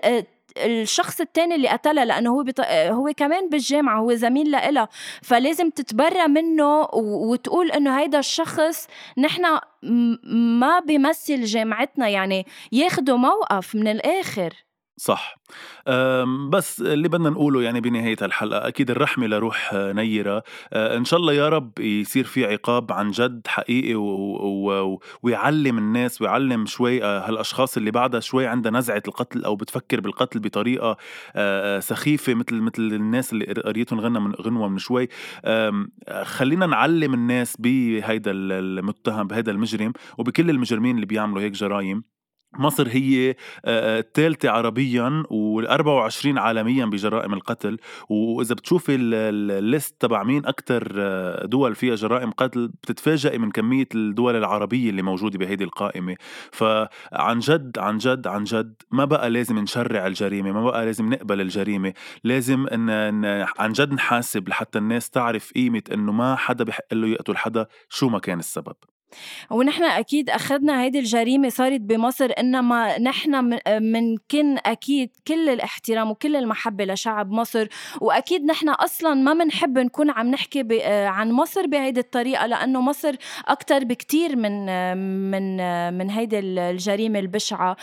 الشخص 0.56 1.20
التاني 1.20 1.54
اللي 1.54 1.68
قتلها 1.68 2.04
لأنه 2.04 2.30
هو 2.30 2.42
بط... 2.42 2.60
هو 2.70 3.12
كمان 3.16 3.48
بالجامعة 3.48 4.00
هو 4.00 4.14
زميل 4.14 4.50
لإلها. 4.50 4.88
فلازم 5.22 5.70
تتبرى 5.70 6.28
منه 6.28 6.88
وتقول 6.92 7.70
إنه 7.72 8.00
هيدا 8.00 8.18
الشخص 8.18 8.86
نحن 9.18 9.42
ما 10.60 10.80
بيمثل 10.80 11.44
جامعتنا 11.44 12.08
يعني 12.08 12.46
ياخدوا 12.72 13.16
موقف 13.16 13.74
من 13.74 13.88
الآخر. 13.88 14.65
صح. 14.98 15.36
بس 16.50 16.80
اللي 16.80 17.08
بدنا 17.08 17.30
نقوله 17.30 17.62
يعني 17.62 17.80
بنهاية 17.80 18.16
الحلقة 18.22 18.68
أكيد 18.68 18.90
الرحمة 18.90 19.26
لروح 19.26 19.70
نيرة. 19.74 20.42
إن 20.72 21.04
شاء 21.04 21.20
الله 21.20 21.32
يا 21.32 21.48
رب 21.48 21.78
يصير 21.78 22.24
في 22.24 22.46
عقاب 22.46 22.92
عن 22.92 23.10
جد 23.10 23.46
حقيقي 23.46 23.94
و... 23.94 24.04
و... 24.04 25.00
ويعلم 25.22 25.78
الناس 25.78 26.22
ويعلم 26.22 26.66
شوي 26.66 27.02
هالأشخاص 27.02 27.76
اللي 27.76 27.90
بعدها 27.90 28.20
شوي 28.20 28.46
عندها 28.46 28.72
نزعة 28.72 29.02
القتل 29.08 29.44
أو 29.44 29.56
بتفكر 29.56 30.00
بالقتل 30.00 30.40
بطريقة 30.40 30.96
سخيفة 31.80 32.34
مثل 32.34 32.54
مثل 32.54 32.82
الناس 32.82 33.32
اللي 33.32 33.44
قريتهم 33.44 34.00
غنى 34.00 34.20
من 34.20 34.32
غنوة 34.34 34.68
من 34.68 34.78
شوي. 34.78 35.08
خلينا 36.22 36.66
نعلم 36.66 37.14
الناس 37.14 37.56
بهيدا 37.58 38.30
المتهم 38.34 39.26
بهيدا 39.26 39.52
المجرم 39.52 39.92
وبكل 40.18 40.50
المجرمين 40.50 40.94
اللي 40.94 41.06
بيعملوا 41.06 41.42
هيك 41.42 41.52
جرائم. 41.52 42.15
مصر 42.58 42.88
هي 42.88 43.34
الثالثة 43.66 44.50
عربيا 44.50 45.22
وال24 45.26 46.26
عالميا 46.38 46.84
بجرائم 46.86 47.34
القتل. 47.34 47.78
وإذا 48.08 48.54
بتشوفي 48.54 48.94
الليست 48.94 49.96
تبع 50.00 50.22
مين 50.22 50.46
أكثر 50.46 50.86
دول 51.46 51.74
فيها 51.74 51.94
جرائم 51.94 52.30
قتل 52.30 52.68
بتتفاجئي 52.68 53.38
من 53.38 53.50
كمية 53.50 53.88
الدول 53.94 54.36
العربية 54.36 54.90
اللي 54.90 55.02
موجودة 55.02 55.38
بهيدي 55.38 55.64
القائمة. 55.64 56.16
فعن 56.52 57.38
جد 57.38 57.78
عن 57.78 57.98
جد 57.98 58.26
عن 58.26 58.44
جد 58.44 58.74
ما 58.90 59.04
بقى 59.04 59.30
لازم 59.30 59.58
نشرع 59.58 60.06
الجريمة 60.06 60.52
ما 60.52 60.64
بقى 60.64 60.84
لازم 60.84 61.12
نقبل 61.12 61.40
الجريمة. 61.40 61.92
لازم 62.24 62.66
إن 62.66 63.24
عن 63.58 63.72
جد 63.72 63.92
نحاسب 63.92 64.48
لحتى 64.48 64.78
الناس 64.78 65.10
تعرف 65.10 65.52
قيمة 65.52 65.82
إنه 65.92 66.12
ما 66.12 66.36
حدا 66.36 66.64
بحق 66.64 66.94
له 66.94 67.08
يقتل 67.08 67.36
حدا 67.36 67.66
شو 67.88 68.08
ما 68.08 68.18
كان 68.18 68.38
السبب. 68.38 68.74
ونحن 69.50 69.84
أكيد 69.84 70.30
أخذنا 70.30 70.82
هيدي 70.82 70.98
الجريمة 70.98 71.48
صارت 71.48 71.80
بمصر 71.80 72.30
إنما 72.38 72.98
نحن 72.98 73.58
منكن 73.68 74.58
أكيد 74.66 75.10
كل 75.28 75.48
الاحترام 75.48 76.10
وكل 76.10 76.36
المحبة 76.36 76.84
لشعب 76.84 77.30
مصر 77.30 77.66
وأكيد 78.00 78.44
نحن 78.44 78.68
أصلا 78.68 79.14
ما 79.14 79.32
بنحب 79.32 79.78
نكون 79.78 80.10
عم 80.10 80.30
نحكي 80.30 80.66
عن 81.06 81.32
مصر 81.32 81.66
بهيدي 81.66 82.00
الطريقة 82.00 82.46
لأنه 82.46 82.80
مصر 82.80 83.14
أكثر 83.48 83.84
بكتير 83.84 84.36
من 84.36 84.66
من 85.30 85.56
من 85.98 86.10
هيدي 86.10 86.38
الجريمة 86.38 87.18
البشعة. 87.18 87.76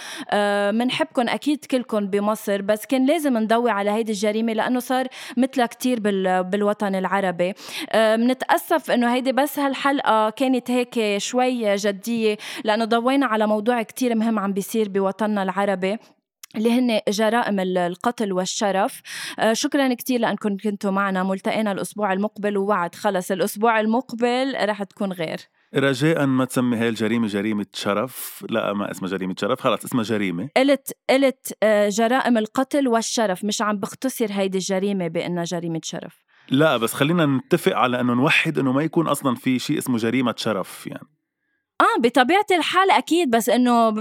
بنحبكم 0.72 1.30
أكيد 1.30 1.66
كلكم 1.66 2.08
بمصر 2.08 2.62
بس 2.62 2.86
كان 2.86 3.06
لازم 3.06 3.38
نضوي 3.38 3.72
على 3.72 3.92
هيدي 3.92 4.12
الجريمة 4.12 4.54
لأنه 4.54 4.80
صار 4.80 5.08
مثلها 5.38 5.66
كتير 5.66 6.00
بالوطن 6.42 6.96
العربي. 6.96 7.54
بنتاسف 7.94 8.92
إنه 8.92 9.14
هيدي 9.14 9.32
بس 9.32 9.60
هالحلقة 9.60 10.30
كانت 10.30 10.72
هيك 10.72 11.13
شوي 11.20 11.76
جدية 11.76 12.38
لأنه 12.64 12.86
ضوينا 12.86 13.26
على 13.26 13.48
موضوع 13.48 13.82
كتير 13.82 14.16
مهم 14.16 14.40
عم 14.40 14.54
بيصير 14.54 14.90
بوطننا 14.90 15.44
العربي 15.44 15.98
اللي 16.56 16.72
هن 16.72 17.00
جرائم 17.10 17.60
القتل 17.60 18.34
والشرف. 18.34 19.02
آه 19.40 19.54
شكرا 19.54 19.94
كتير 19.94 20.20
لأنكم 20.20 20.58
كنتوا 20.58 20.92
معنا. 20.92 21.24
ملتقينا 21.24 21.72
الأسبوع 21.72 22.14
المقبل 22.14 22.58
ووعد 22.58 22.96
خلص 22.96 23.32
الأسبوع 23.32 23.80
المقبل 23.80 24.56
رح 24.60 24.84
تكون 24.84 25.12
غير. 25.12 25.38
رجاء 25.76 26.26
ما 26.26 26.46
تسمي 26.46 26.78
هاي 26.78 26.90
الجريمة 26.90 27.28
جريمة 27.28 27.66
شرف. 27.74 28.46
لا 28.50 28.74
ما 28.74 28.92
اسمها 28.92 29.12
جريمة 29.12 29.36
شرف. 29.40 29.62
خلص 29.62 29.86
اسمها 29.86 30.04
جريمة. 30.04 30.50
قلت 30.58 30.92
قلت 31.10 31.58
آه، 31.64 31.90
جرائم 31.90 32.38
القتل 32.38 32.88
والشرف. 32.88 33.46
مش 33.46 33.62
عم 33.62 33.78
بختصر 33.78 34.28
هيدي 34.32 34.58
الجريمة 34.58 35.08
بأنها 35.08 35.44
جريمة 35.44 35.82
شرف. 35.84 36.23
لا 36.50 36.78
بس 36.78 36.94
خلينا 36.94 37.26
نتفق 37.26 37.76
على 37.76 38.00
إنه 38.00 38.14
نوحد 38.14 38.60
إنه 38.60 38.72
ما 38.72 38.84
يكون 38.84 39.08
أصلا 39.08 39.36
في 39.36 39.60
شيء 39.60 39.78
اسمه 39.78 39.98
جريمة 39.98 40.36
شرف 40.38 40.88
يعني. 40.88 41.08
آه 41.84 42.00
بطبيعة 42.00 42.46
الحال 42.52 42.92
أكيد 42.92 43.30
بس 43.30 43.50
إنه 43.50 43.90
ب... 43.90 43.98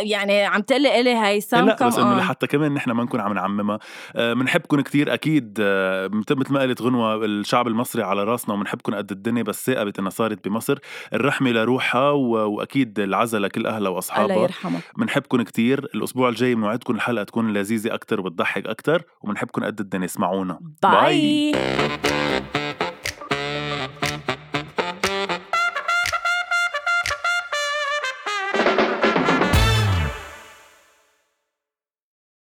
يعني 0.00 0.44
عم 0.44 0.60
تقلي 0.60 1.00
إلي 1.00 1.16
هيثم 1.16 1.66
لا 1.66 1.86
بس 1.86 1.98
إنه 1.98 2.18
لحتى 2.18 2.46
كمان 2.46 2.74
نحن 2.74 2.90
ما 2.90 3.04
نكون 3.04 3.20
عم 3.20 3.32
نعممها. 3.32 3.78
بنحبكم 4.14 4.78
آه 4.78 4.82
كثير 4.82 5.14
أكيد 5.14 5.58
آه 5.60 6.10
مثل 6.12 6.52
ما 6.52 6.60
قالت 6.60 6.82
غنوة 6.82 7.24
الشعب 7.24 7.68
المصري 7.68 8.02
على 8.02 8.24
راسنا 8.24 8.54
وبنحبكم 8.54 8.94
قد 8.94 9.10
الدنيا 9.10 9.42
بس 9.42 9.66
صاقبت 9.66 9.98
إنها 9.98 10.10
صارت 10.10 10.48
بمصر. 10.48 10.78
الرحمة 11.12 11.50
لروحها 11.50 12.10
و... 12.10 12.30
وأكيد 12.30 13.00
العزاء 13.00 13.40
لكل 13.40 13.66
أهلها 13.66 13.90
وأصحابها. 13.90 14.34
الله 14.34 14.42
يرحمك 14.42 14.80
بنحبكم 14.96 15.42
كثير 15.42 15.78
الأسبوع 15.94 16.28
الجاي 16.28 16.54
بنوعدكم 16.54 16.94
الحلقة 16.94 17.24
تكون 17.24 17.52
لذيذة 17.52 17.94
أكثر 17.94 18.20
وبتضحك 18.20 18.66
أكثر 18.66 19.02
وبنحبكم 19.20 19.64
قد 19.64 19.80
الدنيا. 19.80 20.04
اسمعونا. 20.04 20.58
bye, 20.82 21.52
bye. 21.52 22.37